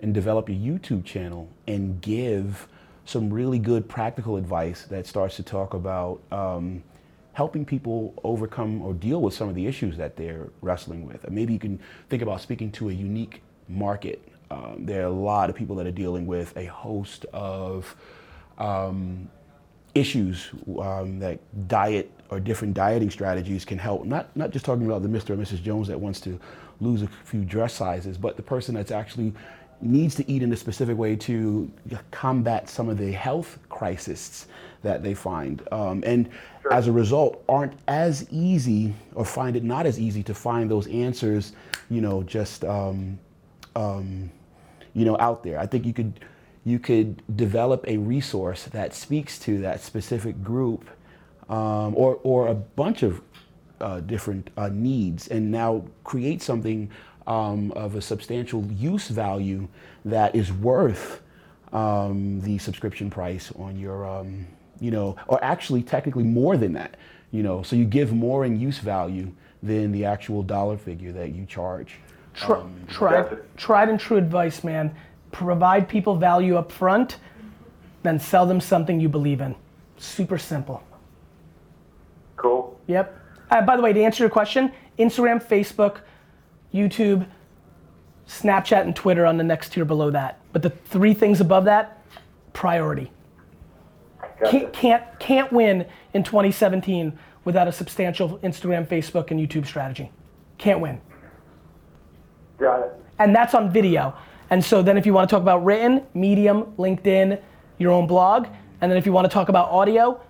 and 0.00 0.14
develop 0.14 0.48
a 0.48 0.52
YouTube 0.52 1.04
channel 1.04 1.48
and 1.66 2.00
give 2.00 2.68
some 3.04 3.32
really 3.32 3.58
good 3.58 3.88
practical 3.88 4.36
advice 4.36 4.84
that 4.84 5.06
starts 5.06 5.36
to 5.36 5.42
talk 5.42 5.74
about 5.74 6.20
um, 6.30 6.82
helping 7.32 7.64
people 7.64 8.14
overcome 8.24 8.82
or 8.82 8.92
deal 8.94 9.20
with 9.20 9.34
some 9.34 9.48
of 9.48 9.54
the 9.54 9.66
issues 9.66 9.96
that 9.96 10.16
they're 10.16 10.48
wrestling 10.60 11.06
with. 11.06 11.28
Maybe 11.30 11.52
you 11.52 11.58
can 11.58 11.80
think 12.08 12.22
about 12.22 12.40
speaking 12.40 12.70
to 12.72 12.90
a 12.90 12.92
unique 12.92 13.42
market. 13.68 14.22
Um, 14.50 14.84
there 14.84 15.02
are 15.02 15.06
a 15.06 15.10
lot 15.10 15.48
of 15.50 15.56
people 15.56 15.76
that 15.76 15.86
are 15.86 15.92
dealing 15.92 16.26
with 16.26 16.56
a 16.56 16.66
host 16.66 17.24
of 17.32 17.96
um, 18.58 19.28
issues 19.94 20.50
um, 20.78 21.18
that 21.18 21.40
diet 21.68 22.10
or 22.30 22.38
different 22.40 22.74
dieting 22.74 23.10
strategies 23.10 23.64
can 23.64 23.78
help. 23.78 24.04
Not 24.04 24.34
not 24.36 24.50
just 24.50 24.64
talking 24.64 24.86
about 24.86 25.02
the 25.02 25.08
Mr. 25.08 25.30
or 25.30 25.36
Mrs. 25.36 25.62
Jones 25.62 25.88
that 25.88 26.00
wants 26.00 26.20
to 26.20 26.38
lose 26.80 27.02
a 27.02 27.08
few 27.24 27.44
dress 27.44 27.74
sizes, 27.74 28.18
but 28.18 28.36
the 28.36 28.42
person 28.42 28.74
that's 28.74 28.90
actually 28.90 29.32
needs 29.82 30.14
to 30.14 30.30
eat 30.30 30.42
in 30.42 30.52
a 30.52 30.56
specific 30.56 30.96
way 30.96 31.16
to 31.16 31.70
combat 32.10 32.68
some 32.68 32.88
of 32.88 32.98
the 32.98 33.12
health 33.12 33.58
crises 33.68 34.46
that 34.82 35.02
they 35.02 35.14
find. 35.14 35.62
Um, 35.72 36.02
and 36.06 36.28
sure. 36.62 36.72
as 36.72 36.86
a 36.88 36.92
result, 36.92 37.42
aren't 37.48 37.74
as 37.88 38.26
easy 38.30 38.94
or 39.14 39.24
find 39.24 39.56
it 39.56 39.64
not 39.64 39.86
as 39.86 39.98
easy 39.98 40.22
to 40.24 40.34
find 40.34 40.70
those 40.70 40.86
answers, 40.88 41.52
you 41.90 42.00
know, 42.00 42.22
just 42.22 42.64
um, 42.64 43.18
um, 43.76 44.30
you 44.94 45.04
know, 45.04 45.16
out 45.18 45.42
there. 45.42 45.58
I 45.58 45.66
think 45.66 45.86
you 45.86 45.92
could 45.92 46.20
you 46.64 46.78
could 46.78 47.22
develop 47.36 47.84
a 47.88 47.96
resource 47.96 48.64
that 48.64 48.94
speaks 48.94 49.38
to 49.40 49.60
that 49.62 49.80
specific 49.80 50.42
group 50.42 50.88
um, 51.48 51.94
or 51.96 52.18
or 52.22 52.48
a 52.48 52.54
bunch 52.54 53.02
of 53.02 53.20
uh, 53.80 54.00
different 54.00 54.50
uh, 54.56 54.68
needs, 54.72 55.28
and 55.28 55.50
now 55.50 55.84
create 56.04 56.40
something 56.42 56.90
um, 57.26 57.72
of 57.72 57.94
a 57.94 58.02
substantial 58.02 58.64
use 58.72 59.08
value 59.08 59.68
that 60.04 60.34
is 60.34 60.52
worth 60.52 61.22
um, 61.72 62.40
the 62.42 62.58
subscription 62.58 63.10
price 63.10 63.52
on 63.56 63.78
your 63.78 64.06
um, 64.06 64.46
you 64.82 64.90
know, 64.90 65.16
or 65.28 65.42
actually 65.42 65.82
technically 65.82 66.24
more 66.24 66.56
than 66.56 66.72
that. 66.72 66.96
You 67.30 67.42
know, 67.42 67.62
so 67.62 67.76
you 67.76 67.84
give 67.84 68.12
more 68.12 68.44
in 68.44 68.60
use 68.60 68.78
value 68.78 69.32
than 69.62 69.92
the 69.92 70.04
actual 70.04 70.42
dollar 70.42 70.76
figure 70.76 71.12
that 71.12 71.32
you 71.32 71.46
charge. 71.46 71.94
Tri- 72.34 72.56
um, 72.56 72.74
tried, 72.88 73.38
tried 73.56 73.88
and 73.88 73.98
true 73.98 74.16
advice, 74.16 74.64
man. 74.64 74.94
Provide 75.30 75.88
people 75.88 76.16
value 76.16 76.56
up 76.56 76.70
front, 76.70 77.18
then 78.02 78.18
sell 78.18 78.44
them 78.44 78.60
something 78.60 79.00
you 79.00 79.08
believe 79.08 79.40
in. 79.40 79.54
Super 79.96 80.36
simple. 80.36 80.82
Cool. 82.36 82.78
Yep. 82.88 83.18
Uh, 83.50 83.62
by 83.62 83.76
the 83.76 83.82
way, 83.82 83.92
to 83.92 84.02
answer 84.02 84.24
your 84.24 84.30
question, 84.30 84.72
Instagram, 84.98 85.42
Facebook, 85.42 86.00
YouTube, 86.72 87.26
Snapchat, 88.26 88.82
and 88.82 88.94
Twitter 88.94 89.26
on 89.26 89.36
the 89.36 89.44
next 89.44 89.72
tier 89.72 89.84
below 89.84 90.10
that. 90.10 90.40
But 90.52 90.62
the 90.62 90.70
three 90.70 91.14
things 91.14 91.40
above 91.40 91.64
that, 91.64 92.02
priority. 92.52 93.10
Can't, 94.44 94.72
can't, 94.72 95.04
can't 95.20 95.52
win 95.52 95.86
in 96.14 96.24
2017 96.24 97.16
without 97.44 97.68
a 97.68 97.72
substantial 97.72 98.38
Instagram, 98.38 98.86
Facebook, 98.86 99.30
and 99.30 99.38
YouTube 99.38 99.66
strategy. 99.66 100.10
Can't 100.58 100.80
win. 100.80 101.00
Got 102.58 102.80
it. 102.80 102.92
And 103.18 103.34
that's 103.34 103.54
on 103.54 103.70
video. 103.70 104.14
And 104.50 104.64
so 104.64 104.82
then 104.82 104.96
if 104.96 105.06
you 105.06 105.12
want 105.12 105.28
to 105.28 105.34
talk 105.34 105.42
about 105.42 105.64
written, 105.64 106.04
Medium, 106.14 106.64
LinkedIn, 106.76 107.40
your 107.78 107.92
own 107.92 108.06
blog, 108.06 108.46
and 108.80 108.90
then 108.90 108.98
if 108.98 109.06
you 109.06 109.12
want 109.12 109.24
to 109.24 109.32
talk 109.32 109.48
about 109.48 109.70
audio, 109.70 110.20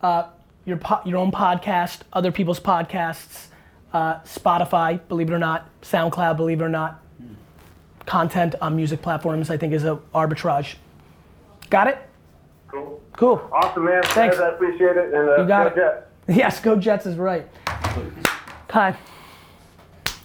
uh, 0.00 0.28
your, 0.64 0.78
po- 0.78 1.00
your 1.04 1.18
own 1.18 1.30
podcast, 1.30 2.00
other 2.12 2.32
people's 2.32 2.60
podcasts, 2.60 3.48
uh, 3.92 4.20
Spotify, 4.20 5.00
believe 5.08 5.30
it 5.30 5.32
or 5.32 5.38
not, 5.38 5.68
SoundCloud, 5.82 6.36
believe 6.36 6.60
it 6.60 6.64
or 6.64 6.68
not, 6.68 7.02
content 8.06 8.54
on 8.60 8.76
music 8.76 9.02
platforms, 9.02 9.50
I 9.50 9.56
think 9.56 9.72
is 9.72 9.84
a 9.84 9.96
arbitrage. 10.14 10.74
Got 11.70 11.88
it? 11.88 11.98
Cool. 12.68 13.02
Cool. 13.12 13.50
Awesome, 13.52 13.84
man. 13.84 14.02
Thanks. 14.04 14.38
I 14.38 14.48
appreciate 14.48 14.96
it. 14.96 15.12
And, 15.14 15.28
uh, 15.28 15.42
you 15.42 15.48
got 15.48 15.66
it. 15.68 15.74
Jets. 15.76 16.06
Yes, 16.36 16.60
go 16.60 16.76
Jets 16.76 17.06
is 17.06 17.16
right. 17.16 17.44
Kai. 18.68 18.96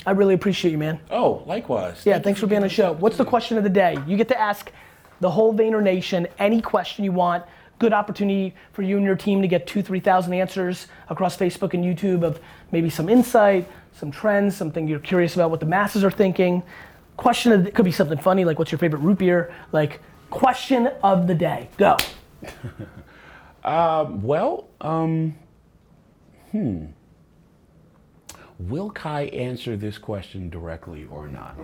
I 0.05 0.11
really 0.11 0.35
appreciate 0.35 0.69
you, 0.71 0.77
man. 0.77 0.99
Oh, 1.09 1.41
likewise. 1.47 2.05
Yeah, 2.05 2.19
thanks 2.19 2.39
for 2.39 2.45
being 2.45 2.57
on 2.61 2.67
the 2.67 2.69
show. 2.69 2.91
What's 2.93 3.17
the 3.17 3.25
question 3.25 3.57
of 3.57 3.63
the 3.63 3.71
day? 3.71 3.97
You 4.05 4.15
get 4.15 4.27
to 4.27 4.39
ask 4.39 4.71
the 5.19 5.31
whole 5.31 5.51
Vayner 5.51 5.81
Nation 5.81 6.27
any 6.37 6.61
question 6.61 7.03
you 7.03 7.11
want. 7.11 7.43
Good 7.77 7.93
opportunity 7.93 8.55
for 8.71 8.83
you 8.83 8.97
and 8.97 9.05
your 9.05 9.15
team 9.15 9.41
to 9.41 9.47
get 9.47 9.67
two, 9.67 9.81
3,000 9.81 10.33
answers 10.33 10.87
across 11.09 11.37
Facebook 11.37 11.73
and 11.73 11.83
YouTube 11.83 12.23
of 12.23 12.39
maybe 12.71 12.89
some 12.89 13.09
insight, 13.09 13.67
some 13.93 14.11
trends, 14.11 14.55
something 14.55 14.87
you're 14.87 14.99
curious 14.99 15.35
about 15.35 15.51
what 15.51 15.59
the 15.59 15.65
masses 15.65 16.03
are 16.03 16.11
thinking. 16.11 16.63
Question 17.17 17.51
of 17.51 17.63
the, 17.65 17.71
could 17.71 17.85
be 17.85 17.91
something 17.91 18.17
funny 18.17 18.45
like 18.45 18.59
what's 18.59 18.71
your 18.71 18.79
favorite 18.79 18.99
root 18.99 19.17
beer? 19.17 19.53
Like 19.71 20.01
question 20.29 20.87
of 21.03 21.27
the 21.27 21.35
day. 21.35 21.69
Go. 21.77 21.97
uh, 23.63 24.05
well, 24.09 24.67
um, 24.81 25.35
hmm. 26.51 26.85
Will 28.57 28.89
Kai 28.89 29.23
answer 29.25 29.75
this 29.75 29.97
question 29.97 30.49
directly 30.49 31.05
or 31.11 31.27
not? 31.27 31.57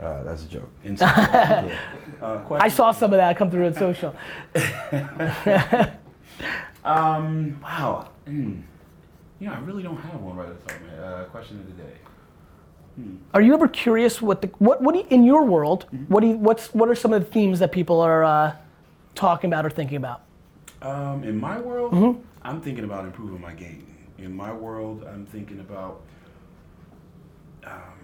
Uh, 0.00 0.22
that's 0.22 0.44
a 0.44 0.48
joke. 0.48 0.70
uh, 1.00 1.68
I 2.52 2.68
saw 2.68 2.92
some 2.92 3.12
of 3.12 3.16
that 3.18 3.36
come 3.36 3.50
through 3.50 3.66
on 3.66 3.74
social. 3.74 4.14
um, 6.84 7.60
wow. 7.60 8.08
Mm. 8.26 8.62
You 9.40 9.46
know, 9.46 9.54
I 9.54 9.58
really 9.60 9.82
don't 9.82 9.96
have 9.96 10.20
one 10.20 10.36
right 10.36 10.48
at 10.48 10.60
the 10.60 10.72
top 10.72 10.80
of 10.80 10.86
my 10.86 10.92
head. 10.92 11.00
Uh, 11.02 11.24
question 11.24 11.58
of 11.60 11.66
the 11.66 11.82
day. 11.82 11.96
Hmm. 12.96 13.16
Are 13.34 13.40
you 13.40 13.54
ever 13.54 13.68
curious 13.68 14.20
what 14.20 14.42
the 14.42 14.48
what 14.58 14.82
what 14.82 14.94
you, 14.96 15.06
in 15.10 15.24
your 15.24 15.44
world? 15.44 15.86
Mm-hmm. 15.86 16.12
What 16.12 16.20
do 16.20 16.26
you, 16.28 16.36
what's 16.36 16.74
what 16.74 16.88
are 16.88 16.96
some 16.96 17.12
of 17.12 17.24
the 17.24 17.30
themes 17.30 17.60
that 17.60 17.70
people 17.70 18.00
are 18.00 18.24
uh, 18.24 18.56
talking 19.14 19.50
about 19.50 19.64
or 19.64 19.70
thinking 19.70 19.96
about? 19.96 20.22
Um, 20.82 21.22
in 21.22 21.38
my 21.38 21.60
world, 21.60 21.92
mm-hmm. 21.92 22.20
I'm 22.42 22.60
thinking 22.60 22.84
about 22.84 23.04
improving 23.04 23.40
my 23.40 23.52
game. 23.52 23.86
In 24.18 24.34
my 24.34 24.52
world, 24.52 25.04
I'm 25.08 25.26
thinking 25.26 25.60
about 25.60 26.02
um, 27.64 27.97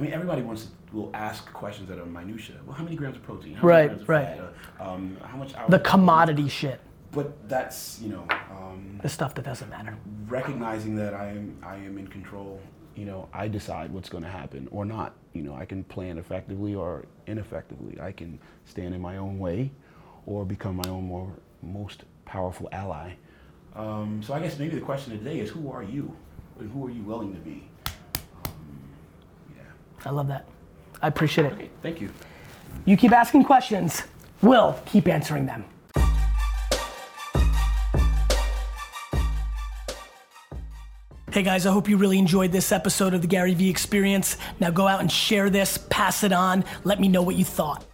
I 0.00 0.02
mean, 0.02 0.12
everybody 0.14 0.40
wants 0.40 0.64
to, 0.64 0.96
will 0.96 1.10
ask 1.12 1.52
questions 1.52 1.86
that 1.90 1.98
are 1.98 2.06
minutia. 2.06 2.56
Well, 2.64 2.74
how 2.74 2.82
many 2.82 2.96
grams 2.96 3.16
of 3.16 3.22
protein? 3.22 3.54
How 3.56 3.68
right, 3.68 3.90
of 3.90 4.08
right. 4.08 4.38
Fat? 4.38 4.54
Uh, 4.80 4.90
um, 4.90 5.18
how 5.22 5.36
much? 5.36 5.52
The 5.68 5.78
commodity 5.80 6.48
shit. 6.48 6.80
But 7.12 7.46
that's 7.50 8.00
you 8.00 8.08
know. 8.08 8.24
Um, 8.50 8.98
the 9.02 9.10
stuff 9.10 9.34
that 9.34 9.44
doesn't 9.44 9.68
matter. 9.68 9.94
Recognizing 10.26 10.96
that 10.96 11.12
I 11.12 11.28
am 11.28 11.58
I 11.62 11.76
am 11.76 11.98
in 11.98 12.06
control. 12.06 12.62
You 12.96 13.04
know, 13.04 13.28
I 13.34 13.46
decide 13.46 13.92
what's 13.92 14.08
going 14.08 14.24
to 14.24 14.30
happen 14.30 14.68
or 14.70 14.86
not. 14.86 15.16
You 15.34 15.42
know, 15.42 15.54
I 15.54 15.66
can 15.66 15.84
plan 15.84 16.16
effectively 16.16 16.74
or 16.74 17.04
ineffectively. 17.26 18.00
I 18.00 18.12
can 18.12 18.38
stand 18.64 18.94
in 18.94 19.02
my 19.02 19.18
own 19.18 19.38
way, 19.38 19.70
or 20.24 20.46
become 20.46 20.76
my 20.76 20.88
own 20.88 21.04
more 21.04 21.30
most 21.62 22.04
powerful 22.24 22.70
ally. 22.72 23.12
Um, 23.76 24.22
so 24.24 24.32
I 24.32 24.40
guess 24.40 24.58
maybe 24.58 24.76
the 24.76 24.80
question 24.80 25.18
today 25.18 25.40
is, 25.40 25.50
who 25.50 25.70
are 25.70 25.82
you, 25.82 26.16
and 26.58 26.70
who 26.72 26.86
are 26.86 26.90
you 26.90 27.02
willing 27.02 27.34
to 27.34 27.40
be? 27.40 27.69
I 30.04 30.10
love 30.10 30.28
that. 30.28 30.46
I 31.02 31.08
appreciate 31.08 31.46
it. 31.46 31.52
Okay, 31.52 31.70
thank 31.82 32.00
you. 32.00 32.10
You 32.84 32.96
keep 32.96 33.12
asking 33.12 33.44
questions, 33.44 34.02
we'll 34.42 34.78
keep 34.86 35.08
answering 35.08 35.46
them. 35.46 35.64
Hey 41.32 41.44
guys, 41.44 41.64
I 41.64 41.70
hope 41.70 41.88
you 41.88 41.96
really 41.96 42.18
enjoyed 42.18 42.50
this 42.50 42.72
episode 42.72 43.14
of 43.14 43.22
the 43.22 43.28
Gary 43.28 43.54
Vee 43.54 43.70
Experience. 43.70 44.36
Now 44.58 44.70
go 44.70 44.88
out 44.88 45.00
and 45.00 45.10
share 45.10 45.48
this, 45.48 45.78
pass 45.78 46.24
it 46.24 46.32
on, 46.32 46.64
let 46.82 47.00
me 47.00 47.06
know 47.06 47.22
what 47.22 47.36
you 47.36 47.44
thought. 47.44 47.84